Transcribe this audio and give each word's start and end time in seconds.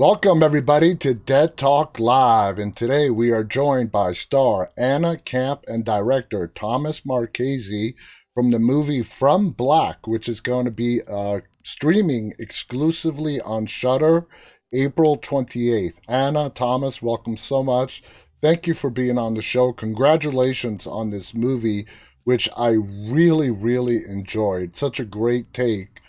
Welcome, 0.00 0.42
everybody, 0.42 0.94
to 0.94 1.12
Dead 1.12 1.58
Talk 1.58 2.00
Live. 2.00 2.58
And 2.58 2.74
today 2.74 3.10
we 3.10 3.32
are 3.32 3.44
joined 3.44 3.92
by 3.92 4.14
star 4.14 4.70
Anna 4.78 5.18
Camp 5.18 5.62
and 5.68 5.84
director 5.84 6.46
Thomas 6.46 7.04
Marchese 7.04 7.94
from 8.32 8.50
the 8.50 8.58
movie 8.58 9.02
From 9.02 9.50
Black, 9.50 10.06
which 10.06 10.26
is 10.26 10.40
going 10.40 10.64
to 10.64 10.70
be 10.70 11.02
uh, 11.06 11.40
streaming 11.62 12.32
exclusively 12.38 13.42
on 13.42 13.66
Shudder 13.66 14.26
April 14.72 15.18
28th. 15.18 15.98
Anna, 16.08 16.48
Thomas, 16.48 17.02
welcome 17.02 17.36
so 17.36 17.62
much. 17.62 18.02
Thank 18.40 18.66
you 18.66 18.72
for 18.72 18.88
being 18.88 19.18
on 19.18 19.34
the 19.34 19.42
show. 19.42 19.70
Congratulations 19.70 20.86
on 20.86 21.10
this 21.10 21.34
movie, 21.34 21.86
which 22.24 22.48
I 22.56 22.70
really, 22.70 23.50
really 23.50 24.06
enjoyed. 24.06 24.76
Such 24.76 24.98
a 24.98 25.04
great 25.04 25.52
take 25.52 26.00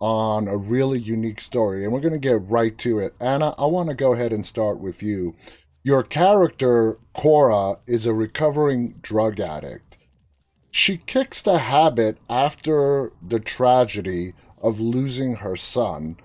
on 0.00 0.48
a 0.48 0.56
really 0.56 0.98
unique 0.98 1.40
story, 1.40 1.84
and 1.84 1.92
we're 1.92 2.00
going 2.00 2.12
to 2.12 2.18
get 2.18 2.48
right 2.48 2.76
to 2.78 2.98
it. 2.98 3.14
Anna, 3.20 3.54
I 3.58 3.66
want 3.66 3.90
to 3.90 3.94
go 3.94 4.14
ahead 4.14 4.32
and 4.32 4.44
start 4.44 4.80
with 4.80 5.02
you. 5.02 5.34
Your 5.84 6.02
character, 6.02 6.98
Cora, 7.14 7.76
is 7.86 8.06
a 8.06 8.14
recovering 8.14 8.96
drug 9.02 9.40
addict. 9.40 9.98
She 10.70 10.96
kicks 10.96 11.42
the 11.42 11.58
habit 11.58 12.18
after 12.28 13.12
the 13.26 13.40
tragedy 13.40 14.34
of 14.62 14.80
losing 14.80 15.36
her 15.36 15.56
son. 15.56 16.16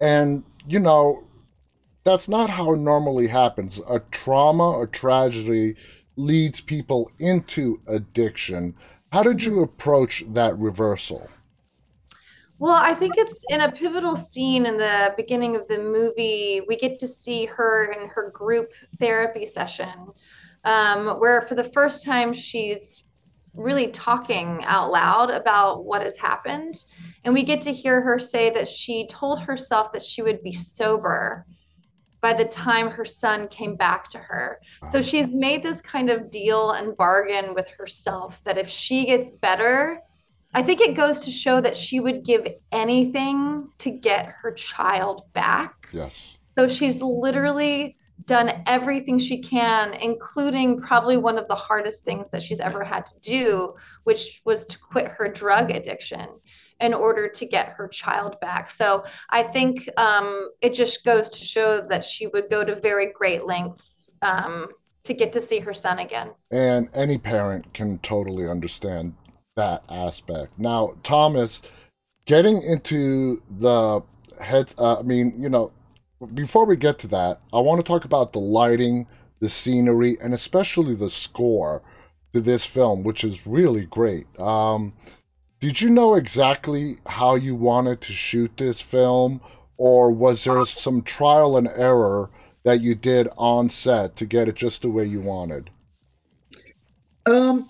And, 0.00 0.44
you 0.66 0.78
know, 0.78 1.24
that's 2.04 2.28
not 2.28 2.50
how 2.50 2.72
it 2.72 2.78
normally 2.78 3.26
happens. 3.26 3.80
A 3.88 4.00
trauma, 4.10 4.80
a 4.80 4.86
tragedy 4.86 5.74
leads 6.16 6.60
people 6.60 7.10
into 7.18 7.80
addiction. 7.86 8.74
How 9.12 9.22
did 9.22 9.44
you 9.44 9.62
approach 9.62 10.22
that 10.28 10.56
reversal? 10.58 11.28
Well, 12.60 12.72
I 12.72 12.92
think 12.92 13.14
it's 13.16 13.44
in 13.50 13.60
a 13.60 13.70
pivotal 13.70 14.16
scene 14.16 14.66
in 14.66 14.76
the 14.76 15.14
beginning 15.16 15.54
of 15.54 15.68
the 15.68 15.78
movie. 15.78 16.60
We 16.66 16.76
get 16.76 16.98
to 16.98 17.08
see 17.08 17.46
her 17.46 17.92
in 17.92 18.08
her 18.08 18.30
group 18.30 18.72
therapy 18.98 19.46
session, 19.46 20.08
um, 20.64 21.20
where 21.20 21.42
for 21.42 21.54
the 21.54 21.64
first 21.64 22.04
time 22.04 22.32
she's 22.32 23.04
really 23.54 23.92
talking 23.92 24.62
out 24.64 24.90
loud 24.90 25.30
about 25.30 25.84
what 25.84 26.02
has 26.02 26.16
happened. 26.16 26.84
And 27.24 27.32
we 27.32 27.44
get 27.44 27.62
to 27.62 27.72
hear 27.72 28.00
her 28.00 28.18
say 28.18 28.50
that 28.50 28.68
she 28.68 29.06
told 29.06 29.40
herself 29.40 29.92
that 29.92 30.02
she 30.02 30.22
would 30.22 30.42
be 30.42 30.52
sober 30.52 31.46
by 32.20 32.32
the 32.32 32.44
time 32.44 32.90
her 32.90 33.04
son 33.04 33.46
came 33.48 33.76
back 33.76 34.08
to 34.10 34.18
her. 34.18 34.60
So 34.84 35.00
she's 35.00 35.32
made 35.32 35.62
this 35.62 35.80
kind 35.80 36.10
of 36.10 36.30
deal 36.30 36.72
and 36.72 36.96
bargain 36.96 37.54
with 37.54 37.68
herself 37.68 38.40
that 38.44 38.58
if 38.58 38.68
she 38.68 39.06
gets 39.06 39.30
better, 39.30 40.00
I 40.54 40.62
think 40.62 40.80
it 40.80 40.94
goes 40.94 41.20
to 41.20 41.30
show 41.30 41.60
that 41.60 41.76
she 41.76 42.00
would 42.00 42.24
give 42.24 42.46
anything 42.72 43.68
to 43.78 43.90
get 43.90 44.34
her 44.40 44.52
child 44.52 45.22
back. 45.32 45.88
Yes. 45.92 46.38
So 46.58 46.68
she's 46.68 47.02
literally 47.02 47.96
done 48.24 48.62
everything 48.66 49.18
she 49.18 49.40
can, 49.40 49.94
including 49.94 50.80
probably 50.80 51.16
one 51.16 51.38
of 51.38 51.48
the 51.48 51.54
hardest 51.54 52.04
things 52.04 52.30
that 52.30 52.42
she's 52.42 52.60
ever 52.60 52.82
had 52.82 53.06
to 53.06 53.14
do, 53.20 53.74
which 54.04 54.42
was 54.44 54.64
to 54.66 54.78
quit 54.78 55.06
her 55.06 55.28
drug 55.28 55.70
addiction 55.70 56.28
in 56.80 56.94
order 56.94 57.28
to 57.28 57.46
get 57.46 57.70
her 57.70 57.88
child 57.88 58.38
back. 58.40 58.70
So 58.70 59.04
I 59.30 59.42
think 59.42 59.88
um, 59.96 60.50
it 60.60 60.74
just 60.74 61.04
goes 61.04 61.28
to 61.30 61.44
show 61.44 61.86
that 61.88 62.04
she 62.04 62.28
would 62.28 62.48
go 62.50 62.64
to 62.64 62.74
very 62.74 63.12
great 63.12 63.44
lengths 63.44 64.10
um, 64.22 64.68
to 65.04 65.14
get 65.14 65.32
to 65.32 65.40
see 65.40 65.58
her 65.60 65.74
son 65.74 65.98
again. 65.98 66.32
And 66.52 66.88
any 66.94 67.18
parent 67.18 67.72
can 67.74 67.98
totally 67.98 68.48
understand 68.48 69.14
that 69.58 69.82
aspect. 69.88 70.58
Now, 70.58 70.94
Thomas, 71.02 71.62
getting 72.24 72.62
into 72.62 73.42
the 73.50 74.00
heads, 74.40 74.74
uh, 74.78 75.00
I 75.00 75.02
mean, 75.02 75.34
you 75.38 75.48
know, 75.48 75.72
before 76.34 76.64
we 76.64 76.76
get 76.76 76.98
to 77.00 77.06
that, 77.08 77.40
I 77.52 77.58
want 77.60 77.78
to 77.78 77.86
talk 77.86 78.04
about 78.04 78.32
the 78.32 78.40
lighting, 78.40 79.06
the 79.40 79.48
scenery, 79.48 80.16
and 80.22 80.32
especially 80.32 80.94
the 80.94 81.10
score 81.10 81.82
to 82.32 82.40
this 82.40 82.64
film, 82.64 83.02
which 83.02 83.24
is 83.24 83.46
really 83.46 83.86
great. 83.86 84.26
Um, 84.38 84.94
did 85.60 85.80
you 85.80 85.90
know 85.90 86.14
exactly 86.14 86.96
how 87.06 87.34
you 87.34 87.54
wanted 87.54 88.00
to 88.02 88.12
shoot 88.12 88.56
this 88.56 88.80
film, 88.80 89.40
or 89.76 90.12
was 90.12 90.44
there 90.44 90.64
some 90.64 91.02
trial 91.02 91.56
and 91.56 91.68
error 91.68 92.30
that 92.64 92.80
you 92.80 92.94
did 92.94 93.28
on 93.36 93.68
set 93.68 94.14
to 94.16 94.26
get 94.26 94.48
it 94.48 94.54
just 94.54 94.82
the 94.82 94.90
way 94.90 95.04
you 95.04 95.20
wanted? 95.20 95.70
Um, 97.26 97.68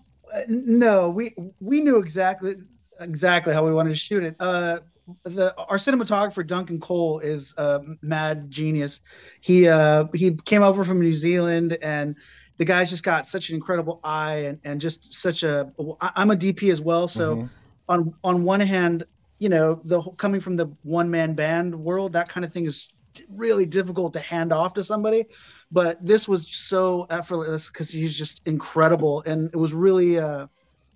no, 0.49 1.11
we 1.11 1.35
we 1.61 1.81
knew 1.81 1.99
exactly 1.99 2.55
exactly 3.01 3.55
how 3.55 3.65
we 3.65 3.73
wanted 3.73 3.91
to 3.91 3.97
shoot 3.97 4.25
it. 4.25 4.37
Uh, 4.41 4.81
the 5.25 5.55
our 5.69 5.77
cinematographer 5.77 6.47
Duncan 6.47 6.81
Cole 6.81 7.19
is 7.21 7.55
a 7.57 7.81
mad 8.03 8.51
genius. 8.51 9.01
He 9.41 9.69
uh, 9.69 10.07
he 10.15 10.33
came 10.45 10.63
over 10.63 10.85
from 10.85 11.01
New 11.01 11.13
Zealand 11.13 11.79
and 11.83 12.17
the 12.59 12.65
guy's 12.65 12.91
just 12.91 13.05
got 13.05 13.27
such 13.27 13.51
an 13.51 13.55
incredible 13.55 14.01
eye 14.05 14.35
and, 14.35 14.59
and 14.65 14.81
just 14.81 15.15
such 15.15 15.43
a 15.43 15.73
I'm 16.01 16.31
a 16.31 16.37
DP 16.37 16.71
as 16.71 16.81
well 16.81 17.09
so 17.09 17.37
mm-hmm. 17.37 17.47
on 17.89 18.15
on 18.25 18.45
one 18.45 18.61
hand 18.61 19.05
you 19.39 19.49
know 19.49 19.81
the 19.85 20.03
coming 20.19 20.41
from 20.41 20.57
the 20.57 20.67
one 20.83 21.11
man 21.11 21.35
band 21.35 21.75
world 21.75 22.13
that 22.13 22.29
kind 22.29 22.45
of 22.45 22.53
thing 22.53 22.67
is 22.67 22.93
really 23.31 23.67
difficult 23.67 24.13
to 24.13 24.21
hand 24.21 24.53
off 24.53 24.75
to 24.75 24.83
somebody 24.83 25.25
but 25.71 26.03
this 26.05 26.29
was 26.29 26.49
so 26.49 27.07
effortless 27.11 27.71
because 27.71 27.91
he's 27.91 28.17
just 28.17 28.43
incredible. 28.47 29.23
And 29.27 29.51
it 29.53 29.57
was 29.57 29.75
really 29.75 30.19
uh 30.19 30.47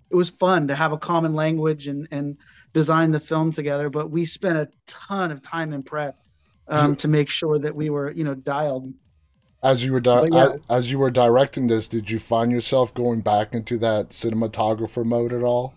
it 0.09 0.15
was 0.15 0.29
fun 0.29 0.67
to 0.67 0.75
have 0.75 0.91
a 0.91 0.97
common 0.97 1.33
language 1.33 1.87
and 1.87 2.07
and 2.11 2.37
design 2.73 3.11
the 3.11 3.19
film 3.19 3.51
together 3.51 3.89
but 3.89 4.09
we 4.09 4.25
spent 4.25 4.57
a 4.57 4.67
ton 4.87 5.31
of 5.31 5.41
time 5.41 5.73
in 5.73 5.83
prep 5.83 6.17
um, 6.67 6.95
to 6.95 7.07
make 7.07 7.29
sure 7.29 7.59
that 7.59 7.75
we 7.75 7.89
were 7.89 8.11
you 8.11 8.23
know 8.23 8.35
dialed. 8.35 8.91
As 9.61 9.83
you 9.83 9.93
were 9.93 10.01
di- 10.01 10.29
yeah. 10.31 10.45
as, 10.45 10.59
as 10.69 10.91
you 10.91 10.99
were 10.99 11.11
directing 11.11 11.67
this 11.67 11.87
did 11.87 12.09
you 12.09 12.19
find 12.19 12.51
yourself 12.51 12.93
going 12.93 13.21
back 13.21 13.53
into 13.53 13.77
that 13.79 14.09
cinematographer 14.09 15.05
mode 15.05 15.33
at 15.33 15.43
all 15.43 15.73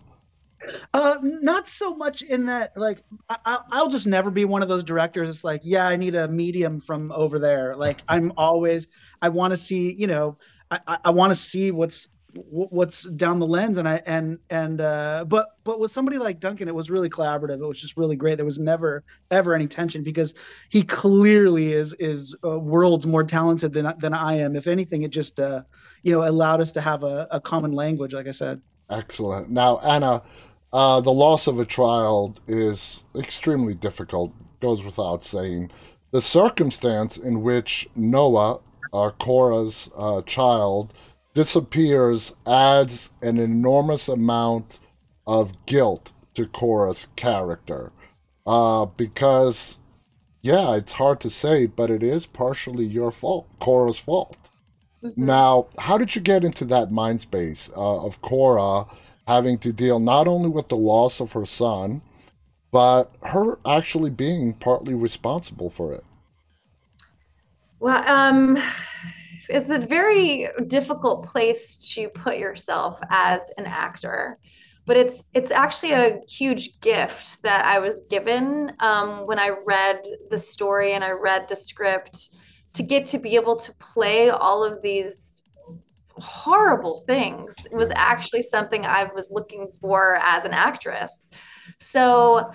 uh, 0.93 1.15
not 1.21 1.67
so 1.67 1.95
much 1.95 2.21
in 2.23 2.45
that, 2.45 2.75
like, 2.77 3.03
I, 3.29 3.59
will 3.73 3.89
just 3.89 4.07
never 4.07 4.31
be 4.31 4.45
one 4.45 4.61
of 4.61 4.69
those 4.69 4.83
directors. 4.83 5.29
It's 5.29 5.43
like, 5.43 5.61
yeah, 5.63 5.87
I 5.87 5.95
need 5.95 6.15
a 6.15 6.27
medium 6.27 6.79
from 6.79 7.11
over 7.11 7.39
there. 7.39 7.75
Like, 7.75 8.01
I'm 8.07 8.31
always, 8.37 8.89
I 9.21 9.29
want 9.29 9.51
to 9.51 9.57
see, 9.57 9.93
you 9.97 10.07
know, 10.07 10.37
I, 10.71 10.97
I 11.05 11.09
want 11.09 11.31
to 11.31 11.35
see 11.35 11.71
what's 11.71 12.09
what's 12.45 13.03
down 13.09 13.39
the 13.39 13.47
lens. 13.47 13.77
And 13.77 13.87
i 13.87 14.01
and 14.05 14.37
and 14.49 14.81
uh 14.81 15.25
but 15.27 15.55
but 15.63 15.79
with 15.79 15.91
somebody 15.91 16.17
like 16.17 16.39
duncan 16.39 16.67
it 16.67 16.75
was 16.75 16.89
really 16.89 17.09
collaborative. 17.09 17.61
It 17.61 17.67
was 17.67 17.81
just 17.81 17.97
really 17.97 18.15
great. 18.15 18.37
There 18.37 18.45
was 18.45 18.59
never 18.59 19.03
ever 19.31 19.53
any 19.53 19.67
tension 19.67 20.03
because 20.03 20.33
he 20.69 20.83
clearly 20.83 21.73
is 21.73 21.95
is 21.99 22.35
uh, 22.43 22.59
worlds 22.59 23.07
more 23.07 23.23
talented 23.23 23.73
than 23.73 23.91
than 23.99 24.13
i 24.13 24.33
am. 24.33 24.55
If 24.55 24.67
anything 24.67 25.03
it 25.03 25.11
just 25.11 25.39
uh 25.39 25.63
you 26.03 26.11
know 26.11 26.27
allowed 26.27 26.61
us 26.61 26.71
to 26.73 26.81
have 26.81 27.03
a, 27.03 27.27
a 27.31 27.39
common 27.39 27.71
language 27.71 28.13
like 28.13 28.27
i 28.27 28.31
said. 28.31 28.61
Excellent. 28.89 29.49
Now 29.49 29.79
anna 29.79 30.21
uh, 30.73 31.01
the 31.01 31.11
loss 31.11 31.47
of 31.47 31.59
a 31.59 31.65
child 31.65 32.41
is 32.47 33.03
extremely 33.15 33.73
difficult, 33.73 34.33
goes 34.61 34.83
without 34.83 35.23
saying. 35.23 35.71
The 36.11 36.21
circumstance 36.21 37.17
in 37.17 37.41
which 37.41 37.87
Noah, 37.95 38.59
uh, 38.93 39.11
Cora's 39.19 39.89
uh, 39.95 40.21
child, 40.23 40.93
disappears 41.33 42.33
adds 42.45 43.11
an 43.21 43.37
enormous 43.37 44.07
amount 44.07 44.79
of 45.25 45.65
guilt 45.65 46.11
to 46.33 46.47
Cora's 46.47 47.07
character. 47.15 47.91
Uh, 48.45 48.85
because, 48.85 49.79
yeah, 50.41 50.75
it's 50.75 50.93
hard 50.93 51.19
to 51.19 51.29
say, 51.29 51.65
but 51.65 51.91
it 51.91 52.01
is 52.01 52.25
partially 52.25 52.85
your 52.85 53.11
fault, 53.11 53.47
Cora's 53.59 53.99
fault. 53.99 54.49
Mm-hmm. 55.03 55.25
Now, 55.25 55.67
how 55.77 55.97
did 55.97 56.15
you 56.15 56.21
get 56.21 56.43
into 56.43 56.65
that 56.65 56.91
mind 56.91 57.21
space 57.21 57.69
uh, 57.75 58.05
of 58.05 58.21
Cora? 58.21 58.85
Having 59.27 59.57
to 59.59 59.73
deal 59.73 59.99
not 59.99 60.27
only 60.27 60.49
with 60.49 60.69
the 60.69 60.77
loss 60.77 61.19
of 61.19 61.33
her 61.33 61.45
son, 61.45 62.01
but 62.71 63.11
her 63.23 63.59
actually 63.65 64.09
being 64.09 64.53
partly 64.53 64.93
responsible 64.93 65.69
for 65.69 65.93
it. 65.93 66.03
Well, 67.79 68.07
um, 68.07 68.57
it's 69.49 69.69
a 69.69 69.79
very 69.79 70.49
difficult 70.67 71.27
place 71.27 71.93
to 71.93 72.09
put 72.09 72.37
yourself 72.37 72.99
as 73.09 73.51
an 73.57 73.65
actor 73.65 74.37
but 74.87 74.95
it's 74.95 75.25
it's 75.33 75.51
actually 75.51 75.91
a 75.91 76.21
huge 76.27 76.79
gift 76.79 77.43
that 77.43 77.63
I 77.65 77.77
was 77.79 78.01
given 78.09 78.71
um, 78.79 79.27
when 79.27 79.37
I 79.37 79.51
read 79.65 80.01
the 80.31 80.39
story 80.39 80.93
and 80.93 81.03
I 81.03 81.11
read 81.11 81.47
the 81.49 81.57
script 81.57 82.29
to 82.73 82.83
get 82.83 83.05
to 83.07 83.19
be 83.19 83.35
able 83.35 83.57
to 83.57 83.73
play 83.75 84.29
all 84.29 84.63
of 84.63 84.81
these 84.81 85.43
horrible 86.19 87.03
things. 87.07 87.55
It 87.71 87.75
was 87.75 87.91
actually 87.95 88.43
something 88.43 88.85
I 88.85 89.09
was 89.13 89.31
looking 89.31 89.67
for 89.81 90.17
as 90.23 90.45
an 90.45 90.53
actress. 90.53 91.29
So 91.79 92.51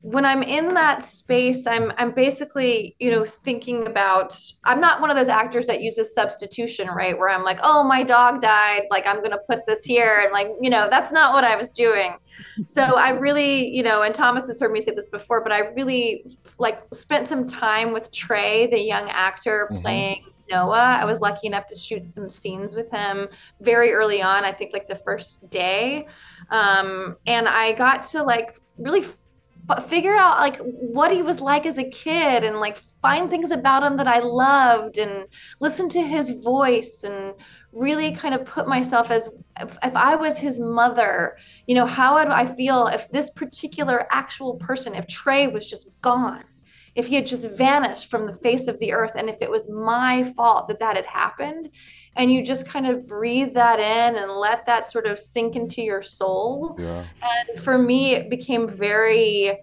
when 0.00 0.24
I'm 0.24 0.42
in 0.44 0.74
that 0.74 1.02
space, 1.02 1.66
I'm 1.66 1.92
I'm 1.98 2.12
basically, 2.12 2.94
you 2.98 3.10
know, 3.10 3.24
thinking 3.24 3.86
about 3.88 4.38
I'm 4.64 4.80
not 4.80 5.00
one 5.00 5.10
of 5.10 5.16
those 5.16 5.28
actors 5.28 5.66
that 5.66 5.82
uses 5.82 6.14
substitution, 6.14 6.88
right? 6.88 7.18
Where 7.18 7.28
I'm 7.28 7.42
like, 7.42 7.58
oh, 7.62 7.82
my 7.82 8.04
dog 8.04 8.40
died, 8.40 8.82
like 8.90 9.06
I'm 9.06 9.22
gonna 9.22 9.40
put 9.50 9.66
this 9.66 9.84
here. 9.84 10.20
And 10.22 10.32
like, 10.32 10.48
you 10.60 10.70
know, 10.70 10.88
that's 10.88 11.10
not 11.10 11.34
what 11.34 11.44
I 11.44 11.56
was 11.56 11.72
doing. 11.72 12.16
So 12.64 12.82
I 12.82 13.10
really, 13.10 13.68
you 13.68 13.82
know, 13.82 14.02
and 14.02 14.14
Thomas 14.14 14.46
has 14.46 14.60
heard 14.60 14.72
me 14.72 14.80
say 14.80 14.94
this 14.94 15.08
before, 15.08 15.42
but 15.42 15.52
I 15.52 15.68
really 15.70 16.24
like 16.58 16.78
spent 16.92 17.26
some 17.26 17.44
time 17.44 17.92
with 17.92 18.12
Trey, 18.12 18.68
the 18.68 18.80
young 18.80 19.08
actor 19.10 19.68
mm-hmm. 19.70 19.82
playing 19.82 20.24
Noah. 20.50 20.98
I 21.00 21.04
was 21.04 21.20
lucky 21.20 21.46
enough 21.46 21.66
to 21.66 21.74
shoot 21.74 22.06
some 22.06 22.30
scenes 22.30 22.74
with 22.74 22.90
him 22.90 23.28
very 23.60 23.92
early 23.92 24.22
on, 24.22 24.44
I 24.44 24.52
think 24.52 24.72
like 24.72 24.88
the 24.88 24.96
first 24.96 25.48
day. 25.50 26.06
Um, 26.50 27.16
and 27.26 27.48
I 27.48 27.72
got 27.72 28.02
to 28.04 28.22
like 28.22 28.60
really 28.78 29.04
figure 29.88 30.16
out 30.16 30.38
like 30.38 30.56
what 30.58 31.12
he 31.12 31.22
was 31.22 31.40
like 31.40 31.66
as 31.66 31.78
a 31.78 31.90
kid 31.90 32.42
and 32.44 32.58
like 32.58 32.82
find 33.02 33.30
things 33.30 33.50
about 33.50 33.82
him 33.82 33.96
that 33.96 34.08
I 34.08 34.20
loved 34.20 34.98
and 34.98 35.26
listen 35.60 35.88
to 35.90 36.02
his 36.02 36.30
voice 36.30 37.04
and 37.04 37.34
really 37.72 38.14
kind 38.14 38.34
of 38.34 38.44
put 38.44 38.66
myself 38.66 39.10
as 39.10 39.28
if, 39.60 39.76
if, 39.82 39.94
I 39.94 40.16
was 40.16 40.38
his 40.38 40.58
mother, 40.58 41.36
you 41.66 41.74
know, 41.74 41.86
how 41.86 42.14
would 42.14 42.28
I 42.28 42.46
feel 42.46 42.86
if 42.86 43.10
this 43.10 43.30
particular 43.30 44.06
actual 44.10 44.54
person, 44.56 44.94
if 44.94 45.06
Trey 45.06 45.48
was 45.48 45.66
just 45.66 45.90
gone, 46.00 46.44
if 46.98 47.06
he 47.06 47.14
had 47.14 47.28
just 47.28 47.48
vanished 47.52 48.10
from 48.10 48.26
the 48.26 48.34
face 48.38 48.66
of 48.66 48.76
the 48.80 48.92
earth, 48.92 49.12
and 49.14 49.30
if 49.30 49.36
it 49.40 49.48
was 49.48 49.70
my 49.70 50.32
fault 50.36 50.66
that 50.66 50.80
that 50.80 50.96
had 50.96 51.06
happened, 51.06 51.70
and 52.16 52.32
you 52.32 52.44
just 52.44 52.68
kind 52.68 52.88
of 52.88 53.06
breathe 53.06 53.54
that 53.54 53.78
in 53.78 54.16
and 54.16 54.32
let 54.32 54.66
that 54.66 54.84
sort 54.84 55.06
of 55.06 55.16
sink 55.16 55.54
into 55.54 55.80
your 55.80 56.02
soul. 56.02 56.74
Yeah. 56.76 57.04
And 57.22 57.62
for 57.62 57.78
me, 57.78 58.16
it 58.16 58.28
became 58.28 58.68
very, 58.68 59.60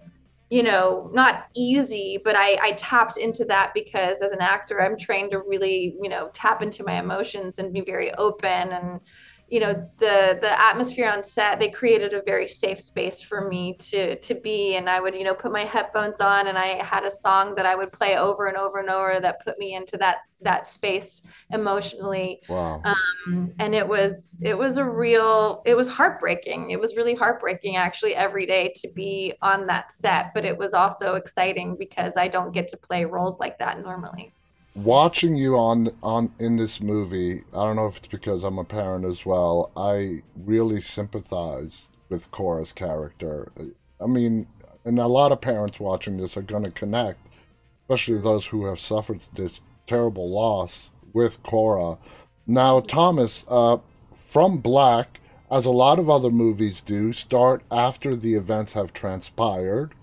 you 0.48 0.62
know, 0.62 1.10
not 1.12 1.48
easy, 1.54 2.18
but 2.24 2.34
I, 2.34 2.58
I 2.62 2.72
tapped 2.72 3.18
into 3.18 3.44
that 3.44 3.72
because 3.74 4.22
as 4.22 4.32
an 4.32 4.40
actor, 4.40 4.80
I'm 4.80 4.96
trained 4.96 5.32
to 5.32 5.40
really, 5.40 5.94
you 6.00 6.08
know, 6.08 6.30
tap 6.32 6.62
into 6.62 6.84
my 6.84 6.98
emotions 6.98 7.58
and 7.58 7.70
be 7.70 7.82
very 7.82 8.14
open 8.14 8.72
and 8.72 9.00
you 9.48 9.60
know 9.60 9.72
the 9.98 10.38
the 10.40 10.60
atmosphere 10.60 11.08
on 11.08 11.22
set 11.22 11.60
they 11.60 11.70
created 11.70 12.12
a 12.12 12.22
very 12.22 12.48
safe 12.48 12.80
space 12.80 13.22
for 13.22 13.48
me 13.48 13.74
to 13.74 14.18
to 14.18 14.34
be. 14.34 14.76
And 14.76 14.88
i 14.88 15.00
would 15.00 15.14
you 15.14 15.24
know 15.24 15.34
put 15.34 15.52
my 15.52 15.62
headphones 15.62 16.20
on 16.20 16.48
and 16.48 16.58
i 16.58 16.82
had 16.84 17.04
a 17.04 17.10
song 17.10 17.54
that 17.54 17.66
i 17.66 17.74
would 17.76 17.92
play 17.92 18.16
over 18.16 18.46
and 18.46 18.56
over 18.56 18.78
and 18.78 18.90
over 18.90 19.20
that 19.20 19.44
put 19.44 19.58
me 19.58 19.74
into 19.74 19.96
that 19.98 20.18
that 20.42 20.66
space 20.66 21.22
emotionally. 21.50 22.42
Wow. 22.46 22.82
Um, 22.84 23.52
and 23.58 23.74
it 23.74 23.88
was 23.88 24.38
it 24.42 24.56
was 24.56 24.76
a 24.76 24.84
real 24.84 25.62
it 25.64 25.74
was 25.74 25.88
heartbreaking. 25.88 26.70
It 26.70 26.78
was 26.78 26.94
really 26.94 27.14
heartbreaking 27.14 27.76
actually 27.76 28.14
every 28.14 28.46
day 28.46 28.72
to 28.76 28.88
be 28.94 29.34
on 29.42 29.66
that 29.66 29.92
set 29.92 30.32
but 30.34 30.44
it 30.44 30.56
was 30.56 30.74
also 30.74 31.14
exciting 31.14 31.76
because 31.78 32.16
i 32.16 32.28
don't 32.28 32.52
get 32.52 32.68
to 32.68 32.76
play 32.76 33.04
roles 33.04 33.40
like 33.40 33.58
that 33.58 33.80
normally 33.80 34.32
watching 34.76 35.36
you 35.36 35.56
on 35.56 35.90
on 36.02 36.32
in 36.38 36.56
this 36.56 36.80
movie, 36.80 37.42
I 37.52 37.64
don't 37.64 37.76
know 37.76 37.86
if 37.86 37.96
it's 37.96 38.06
because 38.06 38.44
I'm 38.44 38.58
a 38.58 38.64
parent 38.64 39.04
as 39.04 39.24
well. 39.24 39.72
I 39.76 40.22
really 40.36 40.80
sympathize 40.80 41.90
with 42.08 42.30
Cora's 42.30 42.72
character. 42.72 43.50
I 44.00 44.06
mean, 44.06 44.46
and 44.84 44.98
a 44.98 45.06
lot 45.06 45.32
of 45.32 45.40
parents 45.40 45.80
watching 45.80 46.18
this 46.18 46.36
are 46.36 46.42
going 46.42 46.64
to 46.64 46.70
connect, 46.70 47.26
especially 47.82 48.18
those 48.18 48.46
who 48.46 48.66
have 48.66 48.78
suffered 48.78 49.24
this 49.34 49.60
terrible 49.86 50.30
loss 50.30 50.92
with 51.12 51.42
Cora. 51.42 51.98
Now, 52.46 52.80
Thomas, 52.80 53.44
uh, 53.48 53.78
from 54.14 54.58
Black, 54.58 55.18
as 55.50 55.64
a 55.64 55.70
lot 55.70 55.98
of 55.98 56.10
other 56.10 56.30
movies 56.30 56.82
do, 56.82 57.12
start 57.12 57.62
after 57.70 58.14
the 58.14 58.34
events 58.34 58.74
have 58.74 58.92
transpired, 58.92 59.94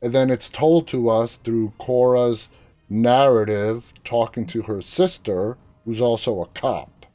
and 0.00 0.12
then 0.12 0.30
it's 0.30 0.48
told 0.48 0.86
to 0.88 1.08
us 1.10 1.36
through 1.36 1.72
Cora's 1.78 2.48
narrative 2.92 3.92
talking 4.04 4.46
to 4.46 4.62
her 4.62 4.82
sister, 4.82 5.56
who's 5.84 6.00
also 6.00 6.42
a 6.42 6.46
cop. 6.48 7.06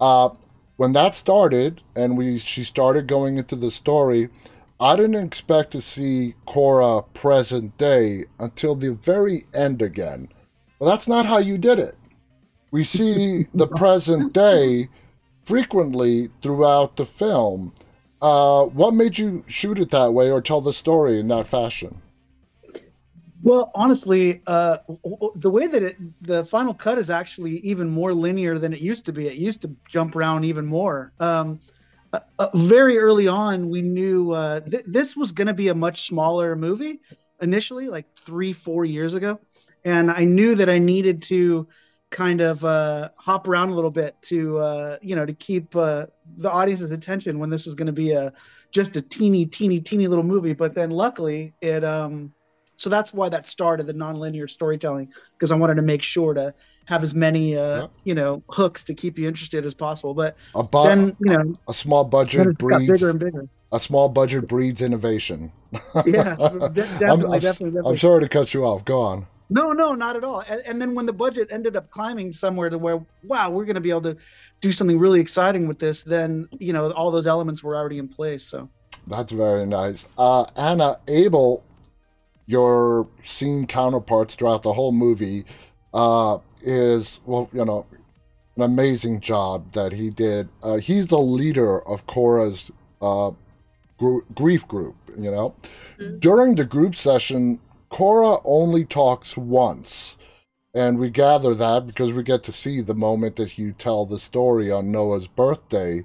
Uh, 0.00 0.30
when 0.76 0.92
that 0.92 1.14
started, 1.14 1.82
and 1.94 2.16
we 2.16 2.38
she 2.38 2.64
started 2.64 3.06
going 3.06 3.36
into 3.36 3.56
the 3.56 3.70
story, 3.70 4.28
I 4.80 4.96
didn't 4.96 5.26
expect 5.26 5.72
to 5.72 5.80
see 5.80 6.34
Cora 6.46 7.02
present 7.14 7.76
day 7.76 8.24
until 8.38 8.76
the 8.76 8.94
very 8.94 9.44
end 9.52 9.82
again. 9.82 10.28
Well, 10.78 10.88
that's 10.88 11.08
not 11.08 11.26
how 11.26 11.38
you 11.38 11.58
did 11.58 11.80
it. 11.80 11.96
We 12.70 12.84
see 12.84 13.46
the 13.52 13.66
present 13.76 14.32
day 14.32 14.88
frequently 15.44 16.28
throughout 16.42 16.96
the 16.96 17.04
film. 17.04 17.74
Uh, 18.22 18.66
what 18.66 18.94
made 18.94 19.18
you 19.18 19.44
shoot 19.48 19.78
it 19.78 19.90
that 19.90 20.14
way 20.14 20.30
or 20.30 20.40
tell 20.40 20.60
the 20.60 20.72
story 20.72 21.18
in 21.18 21.26
that 21.28 21.48
fashion? 21.48 22.00
Well, 23.42 23.70
honestly, 23.74 24.42
uh, 24.46 24.78
the 25.36 25.50
way 25.50 25.68
that 25.68 25.82
it, 25.82 25.96
the 26.20 26.44
final 26.44 26.74
cut 26.74 26.98
is 26.98 27.10
actually 27.10 27.58
even 27.58 27.88
more 27.88 28.12
linear 28.12 28.58
than 28.58 28.72
it 28.72 28.80
used 28.80 29.06
to 29.06 29.12
be. 29.12 29.26
It 29.28 29.34
used 29.36 29.62
to 29.62 29.70
jump 29.88 30.16
around 30.16 30.44
even 30.44 30.66
more. 30.66 31.12
Um, 31.20 31.60
uh, 32.12 32.20
uh, 32.38 32.48
very 32.54 32.98
early 32.98 33.28
on, 33.28 33.68
we 33.68 33.82
knew 33.82 34.32
uh, 34.32 34.60
th- 34.60 34.84
this 34.86 35.16
was 35.16 35.30
going 35.32 35.46
to 35.46 35.54
be 35.54 35.68
a 35.68 35.74
much 35.74 36.06
smaller 36.08 36.56
movie 36.56 37.00
initially, 37.40 37.88
like 37.88 38.06
three, 38.12 38.52
four 38.52 38.84
years 38.84 39.14
ago, 39.14 39.38
and 39.84 40.10
I 40.10 40.24
knew 40.24 40.56
that 40.56 40.68
I 40.68 40.78
needed 40.78 41.22
to 41.24 41.68
kind 42.10 42.40
of 42.40 42.64
uh, 42.64 43.10
hop 43.18 43.46
around 43.46 43.68
a 43.68 43.74
little 43.74 43.90
bit 43.90 44.16
to 44.22 44.98
you 45.02 45.14
know 45.14 45.26
to 45.26 45.34
keep 45.34 45.70
the 45.72 46.10
audience's 46.44 46.90
attention 46.90 47.38
when 47.38 47.50
this 47.50 47.66
was 47.66 47.74
going 47.74 47.86
to 47.86 47.92
be 47.92 48.12
a 48.12 48.32
just 48.72 48.96
a 48.96 49.02
teeny, 49.02 49.46
teeny, 49.46 49.80
teeny 49.80 50.06
little 50.08 50.24
movie. 50.24 50.54
But 50.54 50.74
then, 50.74 50.90
luckily, 50.90 51.54
it. 51.60 51.84
Um, 51.84 52.32
so 52.78 52.88
that's 52.88 53.12
why 53.12 53.28
that 53.28 53.44
started 53.44 53.86
the 53.86 53.92
nonlinear 53.92 54.48
storytelling 54.48 55.12
because 55.32 55.52
I 55.52 55.56
wanted 55.56 55.74
to 55.74 55.82
make 55.82 56.02
sure 56.02 56.32
to 56.32 56.54
have 56.86 57.02
as 57.02 57.14
many 57.14 57.56
uh, 57.56 57.82
yeah. 57.82 57.86
you 58.04 58.14
know 58.14 58.42
hooks 58.48 58.84
to 58.84 58.94
keep 58.94 59.18
you 59.18 59.28
interested 59.28 59.66
as 59.66 59.74
possible. 59.74 60.14
But 60.14 60.38
a 60.54 60.62
bu- 60.62 60.84
then 60.84 61.16
you 61.20 61.36
know 61.36 61.54
a 61.68 61.74
small 61.74 62.04
budget 62.04 62.56
breeds 62.58 62.86
bigger 62.86 63.10
and 63.10 63.20
bigger. 63.20 63.48
A 63.72 63.80
small 63.80 64.08
budget 64.08 64.48
breeds 64.48 64.80
innovation. 64.80 65.52
yeah, 65.72 65.82
definitely, 66.06 66.46
I'm, 66.56 66.72
definitely, 66.72 67.40
definitely. 67.40 67.82
I'm 67.84 67.96
sorry 67.98 68.22
to 68.22 68.28
cut 68.28 68.54
you 68.54 68.64
off. 68.64 68.84
Go 68.84 69.02
on. 69.02 69.26
No, 69.50 69.72
no, 69.72 69.94
not 69.94 70.14
at 70.14 70.24
all. 70.24 70.42
And, 70.48 70.62
and, 70.66 70.80
then 70.80 70.94
when 70.94 71.06
the 71.06 71.12
budget 71.12 71.48
ended 71.50 71.74
up 71.74 71.88
climbing 71.88 72.32
somewhere 72.32 72.68
to 72.68 72.76
where, 72.76 73.02
wow, 73.24 73.50
we're 73.50 73.64
going 73.64 73.76
to 73.76 73.80
be 73.80 73.88
able 73.88 74.02
to 74.02 74.16
do 74.60 74.72
something 74.72 74.98
really 74.98 75.20
exciting 75.20 75.66
with 75.66 75.78
this, 75.78 76.04
then 76.04 76.48
you 76.58 76.72
know 76.72 76.90
all 76.92 77.10
those 77.10 77.26
elements 77.26 77.64
were 77.64 77.74
already 77.74 77.98
in 77.98 78.08
place. 78.08 78.44
So 78.44 78.68
that's 79.06 79.32
very 79.32 79.66
nice. 79.66 80.06
Uh, 80.16 80.44
Anna 80.56 80.98
Abel 81.08 81.64
your 82.48 83.06
scene 83.22 83.66
counterparts 83.66 84.34
throughout 84.34 84.62
the 84.62 84.72
whole 84.72 84.90
movie 84.90 85.44
uh, 85.92 86.38
is 86.62 87.20
well, 87.26 87.48
you 87.52 87.64
know, 87.64 87.86
an 88.56 88.62
amazing 88.62 89.20
job 89.20 89.72
that 89.74 89.92
he 89.92 90.08
did. 90.10 90.48
Uh, 90.62 90.78
he's 90.78 91.08
the 91.08 91.18
leader 91.18 91.86
of 91.86 92.06
Cora's 92.06 92.72
uh, 93.02 93.30
gr- 93.98 94.24
grief 94.34 94.66
group. 94.66 94.96
You 95.16 95.30
know, 95.30 95.54
mm-hmm. 95.98 96.18
during 96.18 96.54
the 96.54 96.64
group 96.64 96.94
session, 96.94 97.60
Cora 97.90 98.38
only 98.44 98.84
talks 98.84 99.36
once. 99.36 100.16
And 100.74 100.98
we 100.98 101.10
gather 101.10 101.54
that 101.54 101.86
because 101.86 102.12
we 102.12 102.22
get 102.22 102.42
to 102.44 102.52
see 102.52 102.80
the 102.80 102.94
moment 102.94 103.36
that 103.36 103.58
you 103.58 103.72
tell 103.72 104.06
the 104.06 104.18
story 104.18 104.70
on 104.70 104.92
Noah's 104.92 105.26
birthday. 105.26 106.04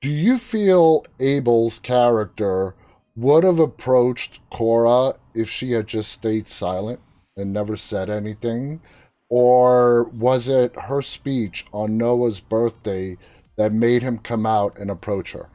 Do 0.00 0.10
you 0.10 0.36
feel 0.38 1.04
Abel's 1.20 1.78
character 1.78 2.74
would 3.14 3.44
have 3.44 3.58
approached 3.58 4.40
Cora 4.50 5.14
if 5.36 5.50
she 5.50 5.72
had 5.72 5.86
just 5.86 6.10
stayed 6.10 6.48
silent 6.48 7.00
and 7.36 7.52
never 7.52 7.76
said 7.76 8.10
anything? 8.10 8.80
Or 9.28 10.04
was 10.04 10.48
it 10.48 10.74
her 10.78 11.02
speech 11.02 11.66
on 11.72 11.98
Noah's 11.98 12.40
birthday 12.40 13.16
that 13.56 13.72
made 13.72 14.02
him 14.02 14.18
come 14.18 14.46
out 14.46 14.78
and 14.78 14.90
approach 14.90 15.32
her? 15.32 15.48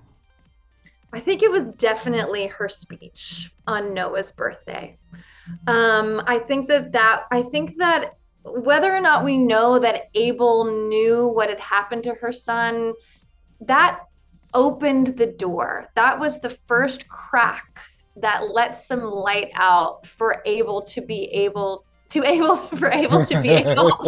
I 1.14 1.20
think 1.20 1.44
it 1.44 1.52
was 1.52 1.74
definitely 1.74 2.48
her 2.48 2.70
speech 2.70 3.52
on 3.68 3.94
Noah's 3.94 4.32
birthday. 4.32 4.98
Um, 5.68 6.22
I 6.26 6.40
think 6.40 6.70
that 6.70 6.94
that 6.94 7.26
I 7.32 7.42
think 7.42 7.78
that 7.78 8.14
whether 8.44 8.94
or 8.94 9.02
not 9.02 9.26
we 9.26 9.38
know 9.38 9.78
that 9.80 10.10
Abel 10.16 10.88
knew 10.88 11.28
what 11.28 11.50
had 11.50 11.60
happened 11.60 12.04
to 12.04 12.14
her 12.16 12.32
son, 12.32 12.94
that 13.60 14.02
opened 14.54 15.18
the 15.18 15.28
door. 15.28 15.88
That 15.96 16.20
was 16.20 16.40
the 16.40 16.58
first 16.68 17.08
crack 17.08 17.82
that 18.18 18.50
lets 18.54 18.86
some 18.86 19.02
light 19.02 19.52
out 19.54 20.06
for 20.06 20.42
able 20.46 20.82
to 20.82 21.02
be 21.02 21.26
able 21.26 21.86
to 22.10 22.24
able 22.26 22.56
for 22.56 22.90
able 22.92 23.26
to 23.26 23.42
be 23.42 23.50
able 23.50 23.90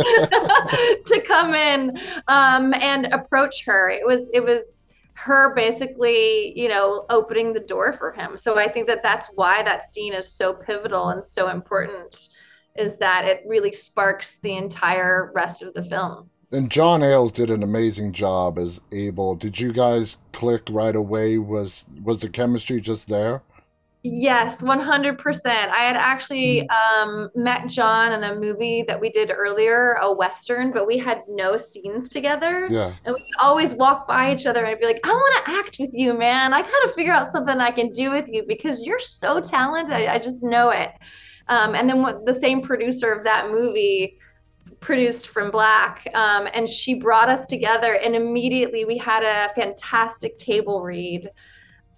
to 1.05 1.23
come 1.27 1.53
in 1.53 1.97
um, 2.27 2.73
and 2.75 3.07
approach 3.07 3.65
her. 3.65 3.89
It 3.89 4.05
was 4.05 4.29
it 4.33 4.43
was 4.43 4.83
her 5.15 5.53
basically 5.53 6.57
you 6.59 6.67
know 6.67 7.05
opening 7.09 7.53
the 7.53 7.59
door 7.59 7.93
for 7.93 8.11
him. 8.11 8.37
So 8.37 8.57
I 8.57 8.67
think 8.67 8.87
that 8.87 9.03
that's 9.03 9.31
why 9.35 9.63
that 9.63 9.83
scene 9.83 10.13
is 10.13 10.31
so 10.31 10.53
pivotal 10.53 11.09
and 11.09 11.23
so 11.23 11.49
important. 11.49 12.29
Is 12.75 12.97
that 12.97 13.25
it 13.25 13.43
really 13.45 13.71
sparks 13.71 14.37
the 14.41 14.55
entire 14.57 15.31
rest 15.35 15.61
of 15.61 15.75
the 15.75 15.83
film. 15.83 16.31
And 16.51 16.71
John 16.71 17.03
Ales 17.03 17.31
did 17.31 17.51
an 17.51 17.61
amazing 17.61 18.13
job 18.13 18.57
as 18.57 18.81
Abel. 18.91 19.35
Did 19.35 19.59
you 19.59 19.71
guys 19.71 20.17
click 20.31 20.63
right 20.71 20.95
away? 20.95 21.37
Was 21.37 21.85
was 22.03 22.19
the 22.19 22.29
chemistry 22.29 22.81
just 22.81 23.09
there? 23.09 23.43
Yes, 24.05 24.61
100%. 24.61 25.47
I 25.71 25.77
had 25.85 25.95
actually 25.95 26.67
Mm. 26.69 27.03
um, 27.03 27.29
met 27.35 27.67
John 27.67 28.11
in 28.11 28.23
a 28.23 28.35
movie 28.35 28.83
that 28.85 28.99
we 28.99 29.09
did 29.09 29.31
earlier, 29.33 29.93
a 30.01 30.13
Western, 30.13 30.71
but 30.71 30.85
we 30.85 30.97
had 30.97 31.21
no 31.29 31.55
scenes 31.55 32.09
together. 32.09 32.67
Yeah. 32.69 32.91
And 33.05 33.15
we 33.15 33.23
always 33.41 33.73
walk 33.75 34.05
by 34.05 34.33
each 34.33 34.45
other 34.45 34.59
and 34.59 34.67
I'd 34.67 34.79
be 34.81 34.85
like, 34.87 34.99
I 35.05 35.09
want 35.09 35.45
to 35.45 35.51
act 35.53 35.77
with 35.79 35.91
you, 35.93 36.13
man. 36.13 36.53
I 36.53 36.61
gotta 36.61 36.91
figure 36.93 37.13
out 37.13 37.27
something 37.27 37.57
I 37.59 37.71
can 37.71 37.91
do 37.91 38.11
with 38.11 38.27
you 38.27 38.43
because 38.45 38.81
you're 38.81 38.99
so 38.99 39.39
talented. 39.39 39.93
I, 39.93 40.15
I 40.15 40.19
just 40.19 40.43
know 40.43 40.69
it. 40.69 40.89
Um, 41.47 41.73
and 41.73 41.89
then 41.89 42.01
what, 42.01 42.25
the 42.25 42.33
same 42.33 42.61
producer 42.61 43.11
of 43.11 43.23
that 43.23 43.51
movie 43.51 44.17
produced 44.81 45.29
From 45.29 45.49
Black, 45.49 46.05
um, 46.13 46.47
and 46.53 46.67
she 46.67 46.93
brought 46.95 47.29
us 47.29 47.45
together, 47.45 47.95
and 48.03 48.15
immediately 48.15 48.83
we 48.83 48.97
had 48.97 49.23
a 49.23 49.53
fantastic 49.53 50.35
table 50.37 50.81
read 50.81 51.29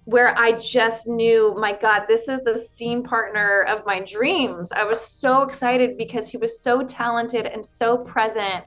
where 0.06 0.38
I 0.38 0.54
just 0.60 1.08
knew, 1.08 1.56
my 1.58 1.74
God, 1.74 2.06
this 2.08 2.28
is 2.28 2.44
the 2.44 2.58
scene 2.58 3.04
partner 3.04 3.64
of 3.64 3.86
my 3.86 4.02
dreams. 4.02 4.72
I 4.72 4.86
was 4.86 5.06
so 5.06 5.42
excited 5.42 5.98
because 5.98 6.30
he 6.30 6.38
was 6.38 6.62
so 6.62 6.84
talented 6.84 7.46
and 7.48 7.66
so 7.66 7.98
present 7.98 8.66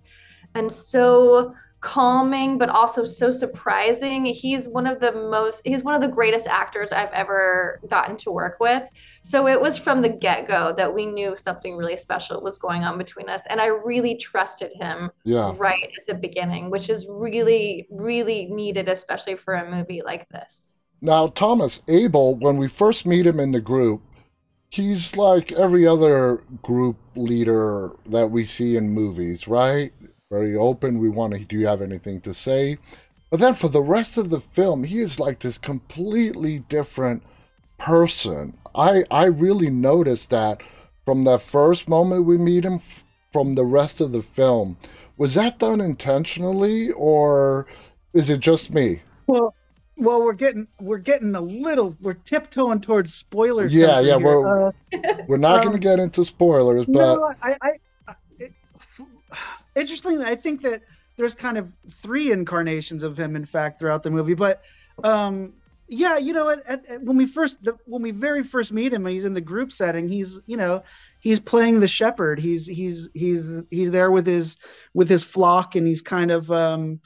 and 0.54 0.70
so 0.70 1.54
calming, 1.80 2.58
but 2.58 2.68
also 2.68 3.04
so 3.04 3.30
surprising. 3.30 4.24
He's 4.24 4.68
one 4.68 4.86
of 4.86 4.98
the 4.98 5.12
most, 5.12 5.62
he's 5.64 5.84
one 5.84 5.94
of 5.94 6.00
the 6.00 6.08
greatest 6.08 6.48
actors 6.48 6.90
I've 6.90 7.12
ever 7.12 7.78
gotten 7.88 8.16
to 8.16 8.32
work 8.32 8.56
with. 8.58 8.82
So 9.22 9.46
it 9.46 9.60
was 9.60 9.78
from 9.78 10.02
the 10.02 10.08
get 10.08 10.48
go 10.48 10.74
that 10.76 10.92
we 10.92 11.06
knew 11.06 11.36
something 11.36 11.76
really 11.76 11.96
special 11.96 12.42
was 12.42 12.58
going 12.58 12.82
on 12.82 12.98
between 12.98 13.28
us. 13.28 13.46
And 13.46 13.60
I 13.60 13.66
really 13.66 14.16
trusted 14.16 14.72
him 14.74 15.12
Yeah. 15.22 15.52
right 15.56 15.84
at 15.84 16.06
the 16.08 16.20
beginning, 16.20 16.68
which 16.68 16.90
is 16.90 17.06
really, 17.08 17.86
really 17.92 18.46
needed, 18.46 18.88
especially 18.88 19.36
for 19.36 19.54
a 19.54 19.70
movie 19.70 20.02
like 20.04 20.28
this. 20.30 20.77
Now, 21.00 21.28
Thomas 21.28 21.82
Abel, 21.88 22.36
when 22.36 22.56
we 22.56 22.66
first 22.68 23.06
meet 23.06 23.26
him 23.26 23.38
in 23.38 23.52
the 23.52 23.60
group, 23.60 24.02
he's 24.70 25.16
like 25.16 25.52
every 25.52 25.86
other 25.86 26.42
group 26.62 26.96
leader 27.14 27.92
that 28.06 28.30
we 28.30 28.44
see 28.44 28.76
in 28.76 28.90
movies, 28.90 29.46
right? 29.46 29.92
Very 30.30 30.56
open. 30.56 30.98
We 30.98 31.08
want 31.08 31.34
to, 31.34 31.44
do 31.44 31.56
you 31.56 31.66
have 31.66 31.82
anything 31.82 32.20
to 32.22 32.34
say? 32.34 32.78
But 33.30 33.40
then 33.40 33.54
for 33.54 33.68
the 33.68 33.82
rest 33.82 34.16
of 34.16 34.30
the 34.30 34.40
film, 34.40 34.84
he 34.84 34.98
is 34.98 35.20
like 35.20 35.40
this 35.40 35.58
completely 35.58 36.60
different 36.60 37.22
person. 37.78 38.58
I, 38.74 39.04
I 39.10 39.26
really 39.26 39.70
noticed 39.70 40.30
that 40.30 40.62
from 41.04 41.24
that 41.24 41.42
first 41.42 41.88
moment 41.88 42.24
we 42.24 42.38
meet 42.38 42.64
him 42.64 42.74
f- 42.74 43.04
from 43.32 43.54
the 43.54 43.64
rest 43.64 44.00
of 44.00 44.12
the 44.12 44.22
film. 44.22 44.76
Was 45.16 45.34
that 45.34 45.58
done 45.58 45.80
intentionally 45.80 46.90
or 46.92 47.66
is 48.14 48.30
it 48.30 48.40
just 48.40 48.74
me? 48.74 49.02
Well, 49.26 49.54
well, 49.98 50.22
we're 50.22 50.32
getting 50.34 50.66
we're 50.80 50.98
getting 50.98 51.34
a 51.34 51.40
little 51.40 51.96
we're 52.00 52.14
tiptoeing 52.14 52.80
towards 52.80 53.14
spoilers. 53.14 53.74
Yeah, 53.74 54.00
yeah, 54.00 54.18
here. 54.18 54.26
we're- 54.26 54.72
Uh, 54.94 55.24
We're 55.26 55.36
not 55.38 55.56
Um, 55.58 55.62
going 55.62 55.72
to 55.74 55.80
get 55.88 55.98
into 55.98 56.24
spoilers, 56.24 56.86
but 56.86 56.92
no, 56.94 57.34
I, 57.42 57.56
I, 57.62 57.70
I 58.08 58.14
it, 58.38 58.52
interestingly, 59.76 60.24
I 60.24 60.34
think 60.34 60.62
that 60.62 60.82
there's 61.16 61.34
kind 61.34 61.58
of 61.58 61.72
three 61.90 62.30
incarnations 62.32 63.02
of 63.02 63.18
him, 63.18 63.36
in 63.36 63.44
fact, 63.44 63.80
throughout 63.80 64.02
the 64.02 64.10
movie. 64.10 64.34
But 64.34 64.62
um, 65.04 65.52
yeah, 65.88 66.16
you 66.18 66.32
know, 66.32 66.48
at, 66.50 66.64
at, 66.68 66.86
at- 66.86 67.02
when 67.02 67.16
we 67.16 67.26
first, 67.26 67.62
the, 67.64 67.76
when 67.86 68.02
we 68.02 68.10
very 68.12 68.44
first 68.44 68.72
meet 68.72 68.92
him, 68.92 69.04
he's 69.06 69.24
in 69.24 69.34
the 69.34 69.40
group 69.40 69.72
setting. 69.72 70.08
He's, 70.08 70.40
you 70.46 70.56
know, 70.56 70.82
he's 71.20 71.40
playing 71.40 71.80
the 71.80 71.88
shepherd. 71.88 72.38
He's, 72.38 72.66
he's, 72.66 73.08
he's, 73.14 73.62
he's 73.70 73.90
there 73.90 74.10
with 74.10 74.26
his, 74.26 74.58
with 74.94 75.08
his 75.08 75.24
flock, 75.24 75.74
and 75.76 75.86
he's 75.86 76.02
kind 76.02 76.30
of, 76.30 76.50
um, 76.52 77.00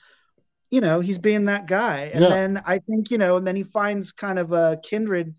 you 0.73 0.81
know, 0.81 1.01
he's 1.01 1.19
being 1.19 1.45
that 1.45 1.67
guy. 1.67 2.11
And 2.15 2.23
Yeah. 2.23 2.29
then 2.31 2.63
I 2.67 2.79
think, 2.79 3.11
you 3.11 3.19
know, 3.19 3.37
and 3.37 3.47
then 3.47 3.55
he 3.55 3.63
finds 3.63 4.11
kind 4.11 4.39
of 4.39 4.53
a 4.53 4.81
kindred 4.83 5.35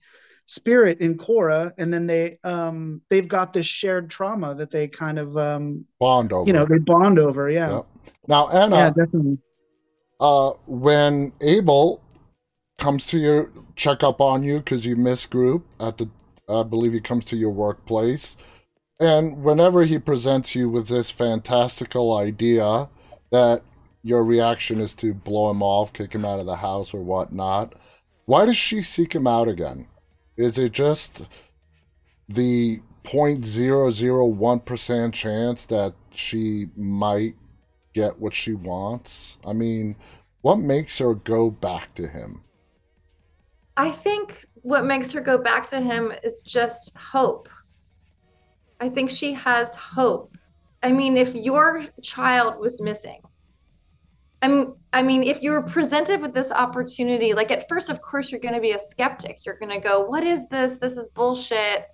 spirit 0.45 0.99
in 1.01 1.17
Cora, 1.17 1.73
and 1.79 1.91
then 1.91 2.05
they, 2.05 2.37
um, 2.43 3.01
they've 3.09 3.27
got 3.27 3.51
this 3.51 3.65
shared 3.65 4.11
trauma 4.11 4.53
that 4.53 4.69
they 4.69 4.87
kind 4.87 5.17
of, 5.17 5.35
um, 5.35 5.85
bond 5.99 6.31
over. 6.31 6.47
you 6.47 6.53
know, 6.53 6.65
they 6.65 6.77
bond 6.77 7.17
over. 7.17 7.49
Yeah. 7.49 7.77
Yep. 7.77 7.85
Now, 8.27 8.49
Anna, 8.49 8.77
Yeah, 8.77 8.89
definitely. 8.89 9.39
uh, 10.19 10.51
when 10.67 11.33
Abel 11.41 11.99
comes 12.77 13.07
to 13.07 13.17
your 13.17 13.49
check 13.75 14.03
up 14.03 14.21
on 14.21 14.43
you 14.43 14.57
because 14.59 14.85
you 14.85 14.95
miss 14.95 15.25
group 15.25 15.65
at 15.79 15.97
the, 15.97 16.09
I 16.47 16.61
believe 16.61 16.93
he 16.93 17.01
comes 17.01 17.25
to 17.27 17.35
your 17.35 17.49
workplace, 17.49 18.37
and 18.99 19.43
whenever 19.43 19.83
he 19.83 19.97
presents 19.97 20.53
you 20.53 20.69
with 20.69 20.89
this 20.89 21.09
fantastical 21.09 22.15
idea 22.15 22.89
that 23.31 23.63
your 24.03 24.23
reaction 24.23 24.81
is 24.81 24.93
to 24.95 25.13
blow 25.13 25.49
him 25.49 25.63
off, 25.63 25.93
kick 25.93 26.13
him 26.13 26.25
out 26.25 26.39
of 26.39 26.45
the 26.45 26.57
house, 26.57 26.93
or 26.93 27.01
whatnot, 27.01 27.73
why 28.25 28.45
does 28.45 28.57
she 28.57 28.81
seek 28.81 29.13
him 29.13 29.27
out 29.27 29.47
again? 29.47 29.87
Is 30.35 30.57
it 30.57 30.73
just 30.73 31.23
the 32.27 32.81
0.001% 33.03 35.13
chance 35.13 35.65
that 35.65 35.93
she 36.11 36.67
might 36.75 37.35
get 37.93 38.19
what 38.19 38.33
she 38.33 38.53
wants? 38.53 39.37
I 39.45 39.53
mean, 39.53 39.95
what 40.41 40.59
makes 40.59 40.97
her 40.97 41.13
go 41.13 41.49
back 41.49 41.93
to 41.95 42.07
him? 42.07 42.43
I 43.77 43.91
think 43.91 44.45
what 44.55 44.85
makes 44.85 45.11
her 45.13 45.21
go 45.21 45.37
back 45.37 45.69
to 45.69 45.79
him 45.79 46.11
is 46.23 46.41
just 46.41 46.95
hope. 46.97 47.47
I 48.79 48.89
think 48.89 49.09
she 49.09 49.33
has 49.33 49.75
hope. 49.75 50.37
I 50.81 50.91
mean, 50.91 51.15
if 51.15 51.33
your 51.33 51.85
child 52.01 52.59
was 52.59 52.81
missing, 52.81 53.21
I'm, 54.43 54.75
I 54.91 55.01
mean, 55.01 55.23
if 55.23 55.41
you're 55.41 55.61
presented 55.61 56.19
with 56.21 56.33
this 56.33 56.51
opportunity, 56.51 57.33
like 57.33 57.49
at 57.49 57.67
first, 57.69 57.89
of 57.89 58.01
course, 58.01 58.29
you're 58.29 58.41
going 58.41 58.53
to 58.53 58.59
be 58.59 58.71
a 58.71 58.79
skeptic. 58.79 59.39
You're 59.45 59.57
going 59.57 59.71
to 59.71 59.79
go, 59.79 60.05
What 60.05 60.23
is 60.23 60.49
this? 60.49 60.75
This 60.75 60.97
is 60.97 61.07
bullshit. 61.09 61.85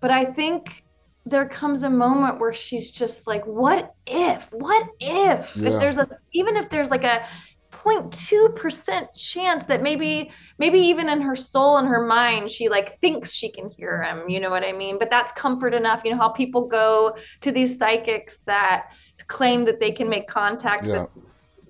But 0.00 0.10
I 0.10 0.26
think 0.26 0.84
there 1.24 1.48
comes 1.48 1.82
a 1.84 1.90
moment 1.90 2.40
where 2.40 2.52
she's 2.52 2.90
just 2.90 3.26
like, 3.26 3.44
What 3.46 3.94
if? 4.06 4.52
What 4.52 4.86
if? 5.00 5.56
Yeah. 5.56 5.70
If 5.70 5.80
there's 5.80 5.98
a, 5.98 6.06
even 6.32 6.58
if 6.58 6.68
there's 6.68 6.90
like 6.90 7.04
a 7.04 7.26
0.2% 7.72 9.06
chance 9.16 9.64
that 9.64 9.82
maybe 9.82 10.30
maybe 10.58 10.78
even 10.78 11.08
in 11.08 11.22
her 11.22 11.34
soul 11.34 11.78
and 11.78 11.88
her 11.88 12.06
mind 12.06 12.50
she 12.50 12.68
like 12.68 12.98
thinks 13.00 13.32
she 13.32 13.50
can 13.50 13.70
hear 13.70 14.02
him 14.02 14.28
you 14.28 14.38
know 14.38 14.50
what 14.50 14.62
i 14.62 14.72
mean 14.72 14.98
but 14.98 15.10
that's 15.10 15.32
comfort 15.32 15.72
enough 15.72 16.02
you 16.04 16.10
know 16.12 16.18
how 16.18 16.28
people 16.28 16.68
go 16.68 17.16
to 17.40 17.50
these 17.50 17.78
psychics 17.78 18.40
that 18.40 18.92
claim 19.26 19.64
that 19.64 19.80
they 19.80 19.90
can 19.90 20.08
make 20.08 20.28
contact 20.28 20.84
Yeah. 20.84 21.00
with 21.00 21.16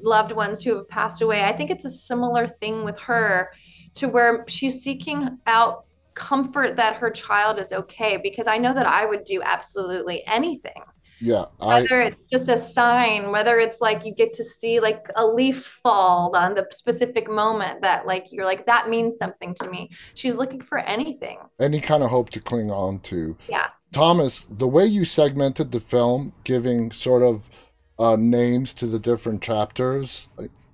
loved 0.02 0.32
ones 0.32 0.62
who 0.62 0.76
have 0.76 0.88
passed 0.88 1.22
away 1.22 1.42
i 1.42 1.52
think 1.52 1.70
it's 1.70 1.84
a 1.84 1.90
similar 1.90 2.48
thing 2.48 2.84
with 2.84 2.98
her 2.98 3.50
to 3.94 4.08
where 4.08 4.44
she's 4.48 4.82
seeking 4.82 5.38
out 5.46 5.84
comfort 6.14 6.76
that 6.76 6.96
her 6.96 7.10
child 7.10 7.58
is 7.58 7.72
okay 7.72 8.18
because 8.22 8.46
i 8.46 8.58
know 8.58 8.74
that 8.74 8.86
i 8.86 9.04
would 9.04 9.24
do 9.24 9.40
absolutely 9.42 10.22
anything. 10.26 10.82
Yeah, 11.22 11.44
I 11.60 11.82
whether 11.82 12.00
it's 12.00 12.16
just 12.32 12.48
a 12.48 12.58
sign 12.58 13.30
whether 13.30 13.60
it's 13.60 13.80
like 13.80 14.04
you 14.04 14.12
get 14.12 14.32
to 14.32 14.42
see 14.42 14.80
like 14.80 15.06
a 15.14 15.24
leaf 15.24 15.78
fall 15.80 16.34
on 16.34 16.56
the 16.56 16.66
specific 16.72 17.30
moment 17.30 17.80
that 17.82 18.08
like 18.08 18.26
you're 18.32 18.44
like 18.44 18.66
that 18.66 18.88
means 18.88 19.18
something 19.18 19.54
to 19.60 19.70
me. 19.70 19.90
She's 20.14 20.36
looking 20.36 20.60
for 20.60 20.78
anything. 20.78 21.38
Any 21.60 21.80
kind 21.80 22.02
of 22.02 22.10
hope 22.10 22.30
to 22.30 22.40
cling 22.40 22.72
on 22.72 22.98
to. 23.00 23.36
yeah. 23.48 23.68
Thomas, 23.92 24.46
the 24.50 24.66
way 24.66 24.86
you 24.86 25.04
segmented 25.04 25.70
the 25.70 25.78
film, 25.78 26.32
giving 26.44 26.90
sort 26.90 27.22
of 27.22 27.50
uh, 27.98 28.16
names 28.16 28.74
to 28.74 28.86
the 28.86 28.98
different 28.98 29.42
chapters, 29.42 30.28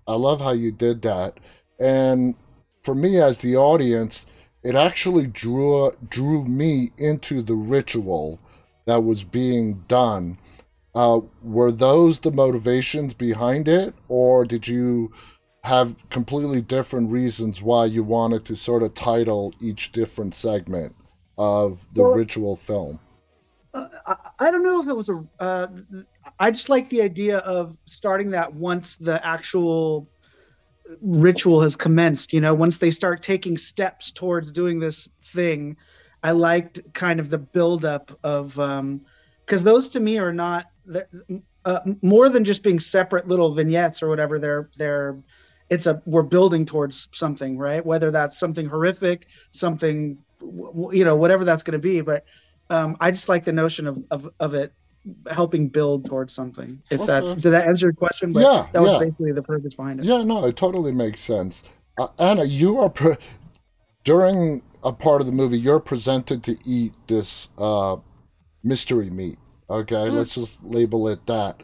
I, 0.07 0.15
love 0.15 0.41
how 0.41 0.53
you 0.53 0.73
did 0.73 1.03
that. 1.03 1.39
And 1.79 2.37
for 2.83 2.95
me, 2.95 3.21
as 3.21 3.39
the 3.39 3.57
audience, 3.57 4.27
it 4.63 4.75
actually 4.75 5.27
drew 5.27 5.93
drew 6.09 6.45
me 6.45 6.91
into 6.99 7.43
the 7.43 7.55
ritual 7.55 8.41
that 8.87 9.05
was 9.05 9.23
being 9.25 9.85
done. 9.89 10.39
Uh, 10.95 11.21
were 11.43 11.71
those 11.71 12.21
the 12.21 12.31
motivations 12.33 13.15
behind 13.15 13.69
it, 13.69 13.95
or 14.09 14.45
did 14.45 14.67
you 14.67 15.13
have 15.65 16.09
completely 16.09 16.63
different 16.63 17.13
reasons 17.13 17.61
why 17.61 17.85
you 17.85 18.03
wanted 18.03 18.45
to 18.47 18.57
sort 18.57 18.83
of 18.83 18.95
title 18.95 19.53
each 19.61 19.93
different 19.93 20.35
segment 20.35 20.95
of 21.37 21.87
the 21.95 22.03
Well- 22.03 22.15
ritual 22.15 22.57
film? 22.57 22.99
Uh, 23.75 23.87
I, 24.07 24.17
I 24.41 24.51
don't 24.51 24.63
know 24.63 24.81
if 24.81 24.89
it 24.89 24.97
was 24.97 25.09
a. 25.11 25.23
Uh, 25.39 25.67
I 26.39 26.51
just 26.51 26.69
like 26.69 26.89
the 26.89 27.03
idea 27.03 27.39
of 27.39 27.79
starting 27.87 28.31
that 28.31 28.55
once 28.55 28.97
the 28.97 29.25
actual 29.27 30.09
ritual 31.01 31.61
has 31.61 31.77
commenced. 31.77 32.33
You 32.33 32.41
know, 32.41 32.55
once 32.55 32.79
they 32.79 32.91
start 32.91 33.23
taking 33.23 33.57
steps 33.57 34.11
towards 34.11 34.53
doing 34.53 34.79
this 34.79 35.11
thing, 35.23 35.77
I 36.23 36.33
liked 36.33 36.81
kind 36.95 37.21
of 37.21 37.31
the 37.31 37.39
buildup 37.39 38.11
of 38.25 38.55
because 39.45 39.65
those 39.65 39.89
to 39.91 40.01
me 40.01 40.19
are 40.19 40.33
not 40.33 40.67
uh, 41.65 41.81
more 42.03 42.29
than 42.29 42.45
just 42.45 42.63
being 42.63 42.79
separate 42.79 43.29
little 43.29 43.53
vignettes 43.53 44.03
or 44.03 44.09
whatever. 44.09 44.39
They're 44.39 44.69
they're 44.77 45.19
it's 45.71 45.87
a 45.87 46.03
we're 46.07 46.23
building 46.23 46.65
towards 46.65 47.09
something, 47.13 47.59
right? 47.59 47.85
Whether 47.85 48.11
that's 48.11 48.39
something 48.39 48.67
horrific, 48.67 49.27
something 49.51 50.19
you 50.41 51.05
know, 51.05 51.17
whatever 51.17 51.45
that's 51.45 51.63
going 51.63 51.73
to 51.73 51.79
be, 51.79 52.01
but 52.01 52.25
um, 52.71 52.97
I 53.01 53.11
just 53.11 53.29
like 53.29 53.45
the 53.45 53.53
notion 53.53 53.87
of, 53.87 53.99
of, 54.11 54.29
of 54.41 54.55
it 54.55 54.73
helping 55.31 55.69
build 55.69 56.05
towards 56.07 56.35
something. 56.35 56.81
If 56.91 57.07
that's 57.07 57.35
did 57.35 57.51
that 57.51 57.67
answer 57.67 57.87
your 57.87 57.93
question? 57.95 58.33
But 58.33 58.41
Yeah, 58.41 58.67
that 58.73 58.83
was 58.83 58.93
yeah. 58.93 58.99
basically 58.99 59.33
the 59.33 59.43
purpose 59.43 59.75
behind 59.75 60.01
it. 60.01 60.07
Yeah, 60.07 60.23
no, 60.23 60.45
it 60.47 60.57
totally 60.57 60.93
makes 60.93 61.21
sense. 61.21 61.63
Uh, 61.99 62.09
Anna, 62.19 62.45
you 62.45 62.79
are 62.79 62.91
pre- 62.91 63.17
during 64.05 64.63
a 64.83 64.93
part 64.93 65.21
of 65.21 65.27
the 65.27 65.33
movie, 65.33 65.59
you're 65.59 65.81
presented 65.81 66.43
to 66.45 66.57
eat 66.65 66.95
this 67.07 67.49
uh, 67.59 67.97
mystery 68.63 69.11
meat. 69.11 69.39
Okay, 69.69 69.95
mm. 69.95 70.13
let's 70.13 70.35
just 70.35 70.65
label 70.65 71.09
it 71.09 71.27
that. 71.27 71.63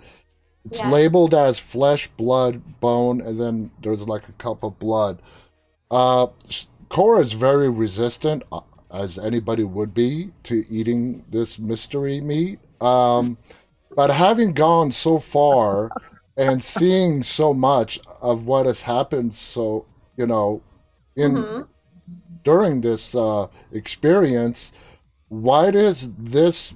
It's 0.65 0.81
yes. 0.81 0.93
labeled 0.93 1.35
as 1.35 1.59
flesh, 1.59 2.09
blood, 2.09 2.81
bone, 2.81 3.21
and 3.21 3.39
then 3.39 3.71
there's 3.83 4.03
like 4.03 4.29
a 4.29 4.33
cup 4.33 4.63
of 4.63 4.79
blood. 4.79 5.21
Uh, 5.91 6.29
Cora 6.89 7.21
is 7.21 7.33
very 7.33 7.69
resistant, 7.69 8.43
uh, 8.51 8.61
as 8.91 9.19
anybody 9.19 9.63
would 9.63 9.93
be, 9.93 10.31
to 10.45 10.65
eating 10.69 11.25
this 11.31 11.59
mystery 11.59 12.21
meat. 12.21 12.59
Um, 12.81 13.39
but 13.95 14.11
having 14.11 14.53
gone 14.53 14.91
so 14.91 15.19
far 15.19 15.91
and 16.37 16.63
seeing 16.63 17.23
so 17.23 17.55
much 17.55 18.01
of 18.21 18.47
what 18.47 18.67
has 18.67 18.83
happened, 18.83 19.35
so 19.35 19.87
you 20.17 20.27
know, 20.27 20.63
in 21.17 21.33
mm-hmm. 21.33 21.63
during 22.43 22.81
this 22.81 23.15
uh, 23.15 23.49
experience, 23.73 24.73
why 25.29 25.71
does 25.71 26.13
this 26.15 26.75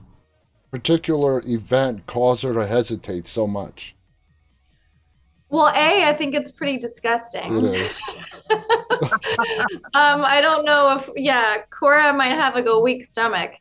particular 0.70 1.42
event 1.46 2.06
cause 2.06 2.42
her 2.42 2.52
to 2.52 2.66
hesitate 2.66 3.26
so 3.26 3.46
much? 3.46 3.96
Well, 5.50 5.68
A, 5.68 6.04
I 6.04 6.12
think 6.12 6.34
it's 6.34 6.50
pretty 6.50 6.78
disgusting. 6.78 7.56
It 7.56 7.64
is. 7.74 8.00
um, 8.50 10.22
I 10.22 10.40
don't 10.42 10.64
know 10.66 10.94
if, 10.94 11.08
yeah, 11.16 11.62
Cora 11.70 12.12
might 12.12 12.32
have 12.32 12.54
like 12.54 12.66
a 12.66 12.78
weak 12.78 13.06
stomach. 13.06 13.52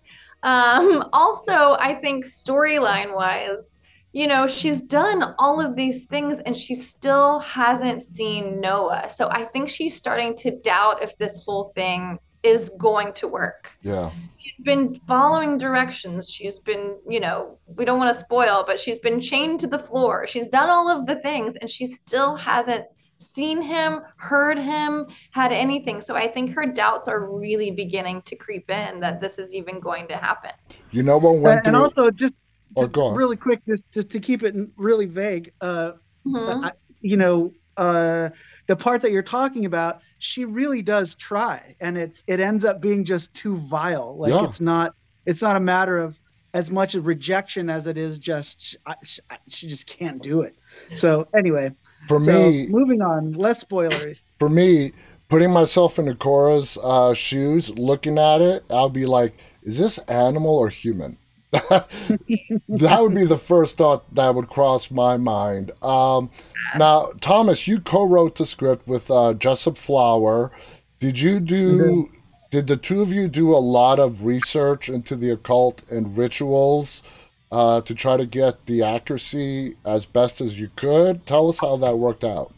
Um, 0.43 1.03
also, 1.13 1.75
I 1.79 1.99
think 2.01 2.25
storyline 2.25 3.15
wise, 3.15 3.79
you 4.13 4.27
know, 4.27 4.47
she's 4.47 4.81
done 4.81 5.35
all 5.37 5.59
of 5.59 5.75
these 5.75 6.05
things 6.05 6.39
and 6.39 6.55
she 6.55 6.75
still 6.75 7.39
hasn't 7.39 8.03
seen 8.03 8.59
Noah. 8.59 9.09
So 9.09 9.29
I 9.31 9.43
think 9.45 9.69
she's 9.69 9.95
starting 9.95 10.35
to 10.37 10.57
doubt 10.59 11.03
if 11.03 11.17
this 11.17 11.43
whole 11.43 11.69
thing 11.69 12.19
is 12.43 12.69
going 12.79 13.13
to 13.13 13.27
work. 13.27 13.71
Yeah 13.81 14.11
she's 14.47 14.63
been 14.63 14.99
following 15.07 15.57
directions. 15.57 16.29
She's 16.31 16.59
been, 16.59 16.97
you 17.07 17.19
know, 17.19 17.57
we 17.67 17.85
don't 17.85 17.99
want 17.99 18.13
to 18.13 18.19
spoil, 18.23 18.63
but 18.65 18.79
she's 18.79 18.99
been 18.99 19.21
chained 19.21 19.59
to 19.61 19.67
the 19.67 19.79
floor. 19.79 20.25
She's 20.27 20.49
done 20.49 20.69
all 20.69 20.89
of 20.89 21.05
the 21.05 21.15
things 21.15 21.55
and 21.57 21.69
she 21.69 21.85
still 21.85 22.35
hasn't 22.35 22.85
seen 23.17 23.61
him, 23.61 24.01
heard 24.15 24.57
him, 24.57 25.07
had 25.31 25.51
anything. 25.51 26.01
So 26.01 26.15
I 26.15 26.27
think 26.27 26.53
her 26.53 26.65
doubts 26.65 27.07
are 27.07 27.29
really 27.29 27.71
beginning 27.71 28.21
to 28.23 28.35
creep 28.35 28.69
in 28.69 28.99
that 29.01 29.19
this 29.19 29.37
is 29.37 29.53
even 29.53 29.79
going 29.79 30.07
to 30.07 30.15
happen. 30.15 30.51
You 30.91 31.03
know 31.03 31.17
what 31.17 31.39
went 31.39 31.59
and, 31.59 31.67
and 31.67 31.75
also 31.75 32.09
just 32.09 32.39
oh, 32.77 33.13
really 33.13 33.37
quick, 33.37 33.61
just 33.67 33.91
just 33.91 34.09
to 34.11 34.19
keep 34.19 34.43
it 34.43 34.55
really 34.77 35.05
vague. 35.05 35.51
Uh, 35.61 35.93
mm-hmm. 36.25 36.65
I, 36.65 36.71
you 37.01 37.17
know, 37.17 37.53
uh, 37.77 38.29
the 38.67 38.75
part 38.75 39.01
that 39.01 39.11
you're 39.11 39.23
talking 39.23 39.65
about, 39.65 40.01
she 40.19 40.45
really 40.45 40.81
does 40.81 41.15
try, 41.15 41.75
and 41.81 41.97
it's 41.97 42.23
it 42.27 42.39
ends 42.39 42.65
up 42.65 42.81
being 42.81 43.03
just 43.03 43.33
too 43.33 43.55
vile. 43.55 44.17
Like 44.17 44.33
yeah. 44.33 44.43
it's 44.43 44.61
not 44.61 44.93
it's 45.25 45.41
not 45.41 45.55
a 45.55 45.59
matter 45.59 45.97
of 45.97 46.19
as 46.53 46.71
much 46.71 46.95
of 46.95 47.05
rejection 47.05 47.69
as 47.69 47.87
it 47.87 47.97
is 47.97 48.17
just 48.17 48.77
she, 49.03 49.21
she 49.47 49.67
just 49.67 49.87
can't 49.87 50.23
do 50.23 50.41
it. 50.41 50.55
So 50.93 51.27
anyway, 51.37 51.71
for 52.07 52.19
so 52.21 52.49
me, 52.49 52.67
moving 52.67 53.01
on, 53.01 53.33
less 53.33 53.63
spoilery. 53.63 54.17
For 54.39 54.49
me, 54.49 54.91
putting 55.29 55.51
myself 55.51 55.99
into 55.99 56.15
Cora's 56.15 56.77
uh, 56.83 57.13
shoes, 57.13 57.69
looking 57.71 58.17
at 58.17 58.41
it, 58.41 58.63
I'll 58.69 58.89
be 58.89 59.05
like, 59.05 59.33
is 59.63 59.77
this 59.77 59.97
animal 59.99 60.55
or 60.55 60.69
human? 60.69 61.17
that 61.51 62.97
would 62.99 63.15
be 63.15 63.25
the 63.25 63.37
first 63.37 63.77
thought 63.77 64.13
that 64.15 64.35
would 64.35 64.49
cross 64.49 64.91
my 64.91 65.17
mind. 65.17 65.71
Um, 65.81 66.29
now, 66.77 67.11
Thomas, 67.21 67.67
you 67.67 67.79
co-wrote 67.79 68.35
the 68.35 68.45
script 68.45 68.87
with 68.87 69.09
uh, 69.09 69.33
Jessup 69.33 69.77
Flower. 69.77 70.51
Did 70.99 71.19
you 71.19 71.39
do? 71.39 71.77
Mm-hmm. 71.77 72.13
Did 72.49 72.67
the 72.67 72.77
two 72.77 73.01
of 73.01 73.11
you 73.11 73.27
do 73.27 73.49
a 73.49 73.59
lot 73.59 73.99
of 73.99 74.25
research 74.25 74.87
into 74.87 75.15
the 75.15 75.31
occult 75.31 75.83
and 75.89 76.17
rituals 76.17 77.03
uh, 77.51 77.81
to 77.81 77.95
try 77.95 78.17
to 78.17 78.25
get 78.25 78.65
the 78.65 78.83
accuracy 78.83 79.75
as 79.85 80.05
best 80.05 80.41
as 80.41 80.59
you 80.59 80.69
could? 80.75 81.25
Tell 81.25 81.49
us 81.49 81.59
how 81.59 81.77
that 81.77 81.97
worked 81.97 82.23
out. 82.23 82.53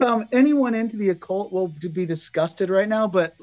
Um, 0.00 0.26
anyone 0.32 0.74
into 0.74 0.96
the 0.96 1.10
occult 1.10 1.52
will 1.52 1.68
be 1.92 2.06
disgusted 2.06 2.70
right 2.70 2.88
now, 2.88 3.06
but 3.06 3.36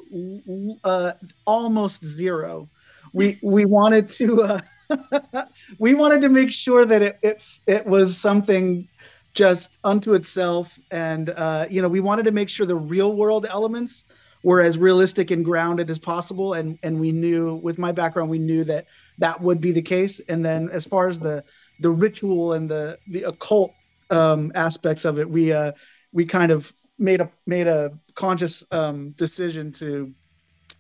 uh, 0.84 1.13
almost 1.45 2.04
zero. 2.04 2.69
We 3.13 3.39
we 3.41 3.65
wanted 3.65 4.10
to. 4.10 4.43
Uh, 4.43 4.60
we 5.80 5.93
wanted 5.93 6.21
to 6.21 6.30
make 6.30 6.52
sure 6.52 6.86
that 6.86 7.02
it, 7.02 7.19
it 7.21 7.43
it 7.65 7.86
was 7.86 8.17
something 8.17 8.88
just 9.34 9.80
unto 9.84 10.15
itself, 10.15 10.80
and 10.91 11.30
uh, 11.30 11.65
you 11.69 11.82
know, 11.82 11.88
we 11.88 12.02
wanted 12.02 12.24
to 12.24 12.32
make 12.32 12.50
sure 12.50 12.65
the 12.65 12.76
real 12.76 13.15
world 13.15 13.45
elements 13.50 14.04
were 14.43 14.62
as 14.62 14.78
realistic 14.78 15.32
and 15.32 15.43
grounded 15.43 15.89
as 15.89 15.99
possible. 15.99 16.54
And 16.54 16.78
and 16.84 16.99
we 16.99 17.12
knew, 17.12 17.56
with 17.56 17.78
my 17.78 17.91
background, 17.91 18.30
we 18.30 18.39
knew 18.39 18.63
that 18.65 18.86
that 19.17 19.41
would 19.41 19.62
be 19.62 19.71
the 19.71 19.82
case. 19.82 20.19
And 20.30 20.45
then, 20.45 20.69
as 20.71 20.86
far 20.86 21.08
as 21.08 21.19
the 21.19 21.43
the 21.82 21.89
ritual 21.89 22.54
and 22.54 22.69
the 22.69 22.97
the 23.08 23.23
occult 23.23 23.73
um, 24.10 24.52
aspects 24.56 25.06
of 25.06 25.19
it, 25.19 25.30
we 25.30 25.52
uh, 25.52 25.71
we 26.13 26.25
kind 26.25 26.52
of 26.52 26.73
made 26.97 27.21
a 27.21 27.30
made 27.47 27.67
a 27.67 27.91
conscious 28.15 28.65
um, 28.71 29.12
decision 29.12 29.71
to 29.73 30.13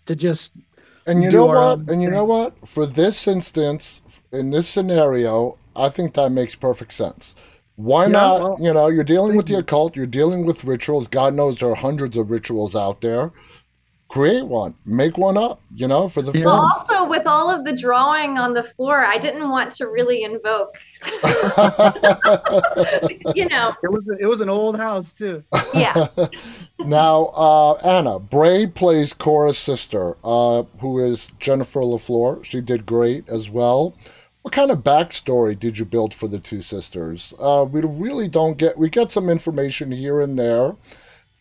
to 0.05 0.15
just 0.15 0.53
and 1.09 1.23
you 1.23 1.31
know 1.31 1.47
what? 1.47 1.89
And 1.89 2.01
you 2.01 2.09
know 2.09 2.25
what? 2.25 2.67
For 2.67 2.85
this 2.85 3.27
instance, 3.27 4.01
in 4.31 4.51
this 4.51 4.67
scenario, 4.67 5.57
I 5.75 5.89
think 5.89 6.13
that 6.13 6.31
makes 6.31 6.55
perfect 6.55 6.93
sense. 6.93 7.35
Why 7.79 8.07
yeah, 8.07 8.11
not? 8.11 8.41
Well, 8.41 8.57
you 8.59 8.73
know, 8.73 8.89
you're 8.89 9.05
dealing 9.05 9.37
with 9.37 9.47
the 9.47 9.55
occult, 9.55 9.95
you're 9.95 10.05
dealing 10.05 10.45
with 10.45 10.65
rituals. 10.65 11.07
God 11.07 11.33
knows 11.33 11.59
there 11.59 11.69
are 11.69 11.75
hundreds 11.75 12.17
of 12.17 12.29
rituals 12.29 12.75
out 12.75 12.99
there. 12.99 13.31
Create 14.09 14.45
one, 14.45 14.75
make 14.85 15.17
one 15.17 15.37
up, 15.37 15.61
you 15.75 15.87
know, 15.87 16.09
for 16.09 16.21
the 16.21 16.33
yeah. 16.33 16.41
film. 16.41 16.59
Also, 16.59 17.07
with 17.07 17.25
all 17.25 17.49
of 17.49 17.63
the 17.63 17.73
drawing 17.73 18.37
on 18.37 18.53
the 18.53 18.63
floor, 18.63 19.05
I 19.05 19.17
didn't 19.17 19.49
want 19.49 19.71
to 19.75 19.85
really 19.85 20.23
invoke. 20.23 20.75
you 23.33 23.47
know, 23.47 23.73
it 23.81 23.89
was 23.89 24.09
a, 24.09 24.17
it 24.19 24.25
was 24.25 24.41
an 24.41 24.49
old 24.49 24.77
house 24.77 25.13
too. 25.13 25.41
Yeah. 25.73 26.07
now, 26.79 27.27
uh, 27.27 27.75
Anna 27.75 28.19
Bray 28.19 28.67
plays 28.67 29.13
Cora's 29.13 29.57
sister, 29.57 30.17
uh, 30.25 30.63
who 30.81 30.99
is 30.99 31.31
Jennifer 31.39 31.79
LaFleur. 31.79 32.43
She 32.43 32.59
did 32.59 32.85
great 32.85 33.29
as 33.29 33.49
well. 33.49 33.95
What 34.41 34.53
kind 34.53 34.71
of 34.71 34.79
backstory 34.79 35.57
did 35.59 35.77
you 35.77 35.85
build 35.85 36.13
for 36.13 36.27
the 36.27 36.39
two 36.39 36.61
sisters? 36.61 37.33
Uh, 37.37 37.65
we 37.69 37.81
really 37.81 38.27
don't 38.27 38.57
get. 38.57 38.77
We 38.77 38.89
get 38.89 39.11
some 39.11 39.29
information 39.29 39.91
here 39.91 40.21
and 40.21 40.39
there, 40.39 40.75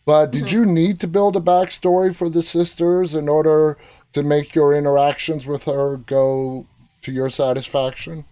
but 0.05 0.31
did 0.31 0.45
mm-hmm. 0.45 0.59
you 0.59 0.65
need 0.65 0.99
to 0.99 1.07
build 1.07 1.35
a 1.35 1.39
backstory 1.39 2.13
for 2.13 2.29
the 2.29 2.43
sisters 2.43 3.15
in 3.15 3.29
order 3.29 3.77
to 4.13 4.23
make 4.23 4.53
your 4.53 4.73
interactions 4.73 5.45
with 5.45 5.63
her 5.63 5.97
go 5.97 6.65
to 7.03 7.11
your 7.11 7.29
satisfaction? 7.29 8.25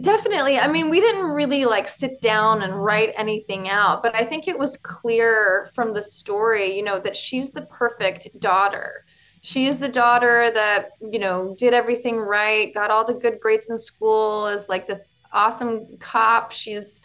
Definitely. 0.00 0.56
I 0.58 0.68
mean, 0.68 0.88
we 0.88 1.00
didn't 1.00 1.30
really 1.30 1.64
like 1.64 1.88
sit 1.88 2.20
down 2.20 2.62
and 2.62 2.82
write 2.82 3.12
anything 3.16 3.68
out, 3.68 4.02
but 4.02 4.14
I 4.14 4.24
think 4.24 4.46
it 4.46 4.56
was 4.56 4.76
clear 4.76 5.70
from 5.74 5.92
the 5.92 6.02
story, 6.02 6.76
you 6.76 6.84
know, 6.84 7.00
that 7.00 7.16
she's 7.16 7.50
the 7.50 7.62
perfect 7.62 8.28
daughter 8.38 9.04
she 9.42 9.66
is 9.66 9.78
the 9.78 9.88
daughter 9.88 10.50
that 10.52 10.90
you 11.00 11.18
know 11.18 11.54
did 11.58 11.72
everything 11.72 12.16
right 12.16 12.74
got 12.74 12.90
all 12.90 13.04
the 13.04 13.14
good 13.14 13.40
grades 13.40 13.70
in 13.70 13.78
school 13.78 14.46
is 14.48 14.68
like 14.68 14.86
this 14.86 15.18
awesome 15.32 15.86
cop. 15.98 16.52
She's 16.52 17.00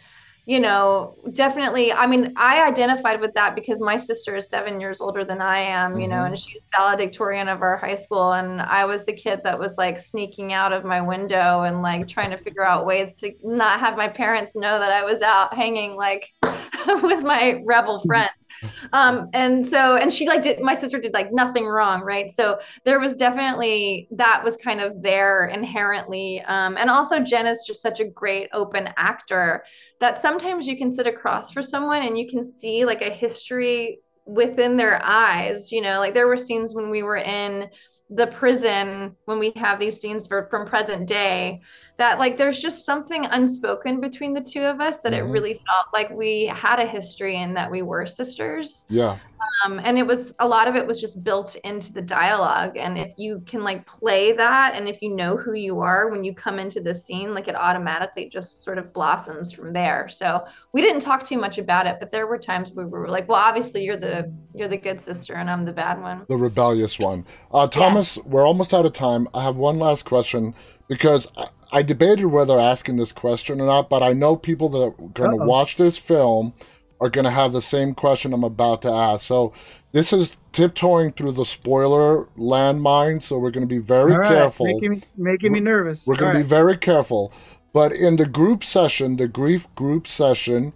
you 0.48 0.60
know, 0.60 1.16
definitely. 1.32 1.92
I 1.92 2.06
mean, 2.06 2.32
I 2.36 2.64
identified 2.68 3.20
with 3.20 3.34
that 3.34 3.56
because 3.56 3.80
my 3.80 3.96
sister 3.96 4.36
is 4.36 4.48
seven 4.48 4.80
years 4.80 5.00
older 5.00 5.24
than 5.24 5.40
I 5.40 5.58
am, 5.58 5.98
you 5.98 6.02
mm-hmm. 6.02 6.10
know, 6.10 6.24
and 6.24 6.38
she's 6.38 6.68
valedictorian 6.76 7.48
of 7.48 7.62
our 7.62 7.76
high 7.76 7.96
school. 7.96 8.32
And 8.32 8.60
I 8.62 8.84
was 8.84 9.04
the 9.04 9.12
kid 9.12 9.40
that 9.42 9.58
was 9.58 9.76
like 9.76 9.98
sneaking 9.98 10.52
out 10.52 10.72
of 10.72 10.84
my 10.84 11.00
window 11.00 11.62
and 11.62 11.82
like 11.82 12.06
trying 12.06 12.30
to 12.30 12.36
figure 12.36 12.64
out 12.64 12.86
ways 12.86 13.16
to 13.16 13.32
not 13.42 13.80
have 13.80 13.96
my 13.96 14.06
parents 14.06 14.54
know 14.54 14.78
that 14.78 14.92
I 14.92 15.02
was 15.02 15.20
out 15.20 15.52
hanging 15.52 15.96
like 15.96 16.32
with 16.42 17.24
my 17.24 17.60
rebel 17.66 17.98
mm-hmm. 17.98 18.06
friends. 18.06 18.46
Um, 18.92 19.28
and 19.34 19.66
so, 19.66 19.96
and 19.96 20.12
she 20.12 20.28
like 20.28 20.44
did, 20.44 20.60
my 20.60 20.74
sister 20.74 21.00
did 21.00 21.12
like 21.12 21.32
nothing 21.32 21.66
wrong. 21.66 22.02
Right. 22.02 22.30
So 22.30 22.60
there 22.84 23.00
was 23.00 23.16
definitely, 23.16 24.06
that 24.12 24.44
was 24.44 24.56
kind 24.58 24.80
of 24.80 25.02
there 25.02 25.46
inherently. 25.46 26.40
Um, 26.42 26.76
and 26.78 26.88
also 26.88 27.18
Jen 27.18 27.46
is 27.46 27.64
just 27.66 27.82
such 27.82 27.98
a 27.98 28.04
great 28.04 28.48
open 28.52 28.90
actor 28.96 29.64
that 30.00 30.18
sometimes 30.18 30.66
you 30.66 30.76
can 30.76 30.92
sit 30.92 31.06
across 31.06 31.50
for 31.50 31.62
someone 31.62 32.02
and 32.02 32.18
you 32.18 32.28
can 32.28 32.44
see 32.44 32.84
like 32.84 33.02
a 33.02 33.10
history 33.10 34.00
within 34.26 34.76
their 34.76 35.00
eyes 35.02 35.70
you 35.70 35.80
know? 35.80 35.98
Like 35.98 36.14
there 36.14 36.26
were 36.26 36.36
scenes 36.36 36.74
when 36.74 36.90
we 36.90 37.02
were 37.02 37.16
in 37.16 37.68
the 38.10 38.28
prison 38.28 39.16
when 39.24 39.38
we 39.40 39.52
have 39.56 39.80
these 39.80 40.00
scenes 40.00 40.26
for, 40.28 40.46
from 40.48 40.64
present 40.64 41.08
day 41.08 41.60
that 41.98 42.18
like 42.20 42.36
there's 42.36 42.60
just 42.62 42.84
something 42.86 43.26
unspoken 43.26 44.00
between 44.00 44.32
the 44.32 44.40
two 44.40 44.60
of 44.60 44.80
us 44.80 44.98
that 44.98 45.12
Mhm. 45.12 45.18
it 45.18 45.22
really 45.24 45.54
felt 45.54 45.86
like 45.92 46.10
we 46.10 46.46
had 46.46 46.78
a 46.78 46.86
history 46.86 47.36
and 47.38 47.56
that 47.56 47.68
we 47.70 47.82
were 47.82 48.06
sisters 48.06 48.86
Yeah. 48.88 49.16
um, 49.64 49.80
and 49.82 49.98
it 49.98 50.06
was 50.06 50.34
a 50.38 50.46
lot 50.46 50.68
of 50.68 50.76
it 50.76 50.86
was 50.86 51.00
just 51.00 51.24
built 51.24 51.56
into 51.64 51.92
the 51.92 52.02
dialogue 52.02 52.76
and 52.76 52.96
if 52.96 53.12
you 53.16 53.42
can 53.46 53.64
like 53.64 53.86
play 53.86 54.32
that 54.32 54.74
and 54.74 54.88
if 54.88 55.02
you 55.02 55.10
know 55.16 55.36
who 55.36 55.54
you 55.54 55.80
are 55.80 56.08
when 56.10 56.22
you 56.22 56.32
come 56.34 56.58
into 56.60 56.80
the 56.80 56.94
scene 56.94 57.34
like 57.34 57.48
it 57.48 57.56
automatically 57.56 58.28
just 58.28 58.62
sort 58.62 58.78
of 58.78 58.92
blossoms 58.92 59.50
from 59.52 59.72
there 59.72 60.06
so 60.08 60.44
we 60.72 60.80
didn't 60.80 61.00
talk 61.00 61.26
too 61.26 61.38
much 61.38 61.58
about 61.58 61.86
it 61.88 61.96
but 61.98 62.12
there 62.12 62.26
were 62.28 62.38
times 62.38 62.70
we 62.72 62.84
were 62.84 63.08
like 63.08 63.28
well 63.28 63.40
obviously 63.42 63.82
you're 63.82 63.96
the 63.96 64.32
you're 64.54 64.68
the 64.68 64.76
good 64.76 65.00
sister 65.00 65.34
and 65.34 65.50
i'm 65.50 65.64
the 65.64 65.72
bad 65.72 66.00
one 66.00 66.24
the 66.28 66.36
rebellious 66.36 66.98
one. 66.98 67.24
Uh, 67.52 67.66
Thomas, 67.96 68.18
we're 68.26 68.46
almost 68.46 68.74
out 68.74 68.84
of 68.84 68.92
time. 68.92 69.26
I 69.32 69.42
have 69.42 69.56
one 69.56 69.78
last 69.78 70.04
question 70.04 70.54
because 70.86 71.26
I, 71.38 71.46
I 71.72 71.82
debated 71.82 72.26
whether 72.26 72.60
asking 72.60 72.98
this 72.98 73.10
question 73.10 73.58
or 73.58 73.66
not, 73.66 73.88
but 73.88 74.02
I 74.02 74.12
know 74.12 74.36
people 74.36 74.68
that 74.68 74.82
are 74.82 75.08
going 75.14 75.30
to 75.30 75.44
watch 75.44 75.76
this 75.76 75.96
film 75.96 76.52
are 77.00 77.08
going 77.08 77.24
to 77.24 77.30
have 77.30 77.52
the 77.52 77.62
same 77.62 77.94
question 77.94 78.34
I'm 78.34 78.44
about 78.44 78.82
to 78.82 78.90
ask. 78.90 79.24
So 79.26 79.54
this 79.92 80.12
is 80.12 80.36
tiptoeing 80.52 81.12
through 81.12 81.32
the 81.32 81.46
spoiler 81.46 82.28
landmine, 82.36 83.22
so 83.22 83.38
we're 83.38 83.50
going 83.50 83.66
to 83.66 83.74
be 83.74 83.80
very 83.80 84.12
right, 84.12 84.28
careful. 84.28 84.66
Making 84.66 84.90
me, 84.90 85.02
making 85.16 85.52
me 85.52 85.60
nervous. 85.60 86.06
We're 86.06 86.16
going 86.16 86.34
to 86.34 86.42
be 86.42 86.48
very 86.48 86.76
careful. 86.76 87.32
But 87.72 87.94
in 87.94 88.16
the 88.16 88.26
group 88.26 88.62
session, 88.62 89.16
the 89.16 89.28
grief 89.28 89.74
group 89.74 90.06
session, 90.06 90.74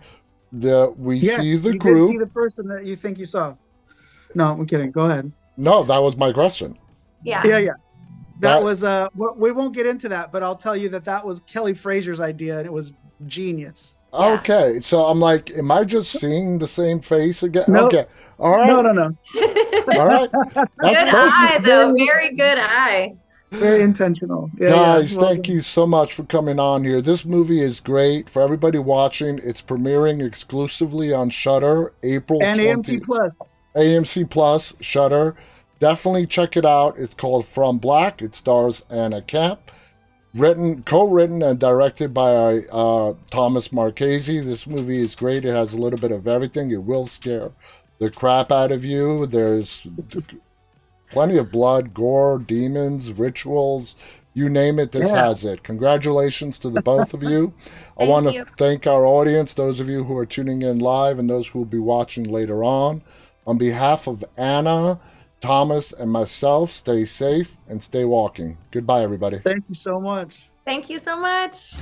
the 0.52 0.94
we 0.96 1.18
yes, 1.18 1.42
see 1.42 1.56
the 1.56 1.72
you 1.74 1.78
group. 1.78 2.08
did 2.08 2.14
see 2.14 2.18
the 2.18 2.26
person 2.26 2.66
that 2.68 2.86
you 2.86 2.96
think 2.96 3.18
you 3.18 3.26
saw. 3.26 3.56
No, 4.34 4.52
I'm 4.52 4.64
kidding. 4.64 4.90
Go 4.90 5.02
ahead. 5.02 5.30
no, 5.58 5.82
that 5.84 5.98
was 5.98 6.16
my 6.16 6.32
question. 6.32 6.78
Yeah 7.24 7.42
Yeah, 7.46 7.58
yeah. 7.58 7.72
That, 8.40 8.56
That- 8.56 8.62
was 8.62 8.84
uh 8.84 9.08
we 9.14 9.52
won't 9.52 9.74
get 9.74 9.86
into 9.86 10.08
that, 10.08 10.32
but 10.32 10.42
I'll 10.42 10.56
tell 10.56 10.76
you 10.76 10.88
that 10.90 11.04
that 11.04 11.24
was 11.24 11.40
Kelly 11.40 11.74
Fraser's 11.74 12.20
idea 12.20 12.56
and 12.58 12.66
it 12.66 12.72
was 12.72 12.94
genius. 13.26 13.96
Yeah. 14.12 14.38
Okay, 14.40 14.80
so 14.80 15.02
I'm 15.06 15.20
like, 15.20 15.50
am 15.56 15.70
I 15.70 15.84
just 15.84 16.18
seeing 16.18 16.58
the 16.58 16.66
same 16.66 17.00
face 17.00 17.42
again? 17.44 17.64
Nope. 17.68 17.92
Okay, 17.94 18.06
all 18.38 18.56
right, 18.56 18.66
No, 18.66 18.80
no, 18.82 18.92
no. 18.92 19.04
all 19.98 20.06
right. 20.06 20.30
That's 20.32 21.02
good 21.02 21.10
perfect. 21.10 21.14
eye 21.14 21.60
though 21.64 21.94
very 21.94 22.34
good 22.34 22.58
eye 22.58 23.14
Very 23.50 23.82
intentional. 23.82 24.50
Yeah, 24.58 24.70
Guys, 24.70 25.14
yeah. 25.16 25.22
Thank 25.22 25.48
you 25.48 25.60
so 25.60 25.86
much 25.86 26.14
for 26.14 26.22
coming 26.24 26.58
on 26.58 26.82
here. 26.84 27.00
This 27.02 27.24
movie 27.26 27.60
is 27.60 27.78
great 27.80 28.30
for 28.30 28.40
everybody 28.42 28.78
watching. 28.78 29.38
It's 29.42 29.60
premiering 29.60 30.24
exclusively 30.24 31.12
on 31.12 31.30
Shudder 31.30 31.92
April 32.02 32.40
And 32.42 32.58
20 32.60 32.70
AMC 32.98 33.04
Plus. 33.04 33.38
AMC 33.76 34.30
Plus 34.30 34.74
Shudder. 34.80 35.36
Definitely 35.80 36.26
check 36.26 36.56
it 36.56 36.66
out. 36.66 36.98
It's 36.98 37.14
called 37.14 37.46
From 37.46 37.78
Black. 37.78 38.20
It 38.22 38.34
stars 38.34 38.84
Anna 38.90 39.22
Camp. 39.22 39.70
Written, 40.34 40.84
co-written, 40.84 41.42
and 41.42 41.58
directed 41.58 42.14
by 42.14 42.58
uh, 42.70 43.14
Thomas 43.30 43.72
Marchese. 43.72 44.40
This 44.40 44.66
movie 44.66 45.00
is 45.00 45.16
great. 45.16 45.44
It 45.44 45.54
has 45.54 45.72
a 45.74 45.78
little 45.78 45.98
bit 45.98 46.12
of 46.12 46.28
everything. 46.28 46.70
It 46.70 46.84
will 46.84 47.06
scare 47.06 47.50
the 47.98 48.10
crap 48.10 48.52
out 48.52 48.70
of 48.70 48.84
you. 48.84 49.26
There's 49.26 49.86
plenty 51.10 51.36
of 51.38 51.50
blood, 51.50 51.92
gore, 51.94 52.38
demons, 52.38 53.12
rituals. 53.12 53.96
You 54.34 54.48
name 54.48 54.78
it, 54.78 54.92
this 54.92 55.08
Yeah. 55.10 55.26
has 55.26 55.44
it. 55.44 55.64
Congratulations 55.64 56.58
to 56.60 56.70
the 56.70 56.80
both 56.82 57.12
of 57.14 57.24
you. 57.24 57.52
I 57.98 58.04
want 58.04 58.30
to 58.30 58.44
thank 58.56 58.86
our 58.86 59.04
audience, 59.04 59.54
those 59.54 59.80
of 59.80 59.88
you 59.88 60.04
who 60.04 60.16
are 60.16 60.26
tuning 60.26 60.62
in 60.62 60.78
live 60.78 61.18
and 61.18 61.28
those 61.28 61.48
who 61.48 61.58
will 61.58 61.66
be 61.66 61.80
watching 61.80 62.24
later 62.24 62.62
on. 62.62 63.02
On 63.48 63.58
behalf 63.58 64.06
of 64.06 64.24
Anna, 64.38 65.00
Thomas, 65.40 65.92
and 65.92 66.10
myself, 66.10 66.70
stay 66.70 67.04
safe 67.04 67.56
and 67.68 67.82
stay 67.82 68.04
walking. 68.04 68.58
Goodbye, 68.70 69.02
everybody. 69.02 69.38
Thank 69.38 69.64
you 69.68 69.74
so 69.74 70.00
much. 70.00 70.50
thank 70.66 70.90
you 70.90 70.98
so 70.98 71.18
much 71.18 71.74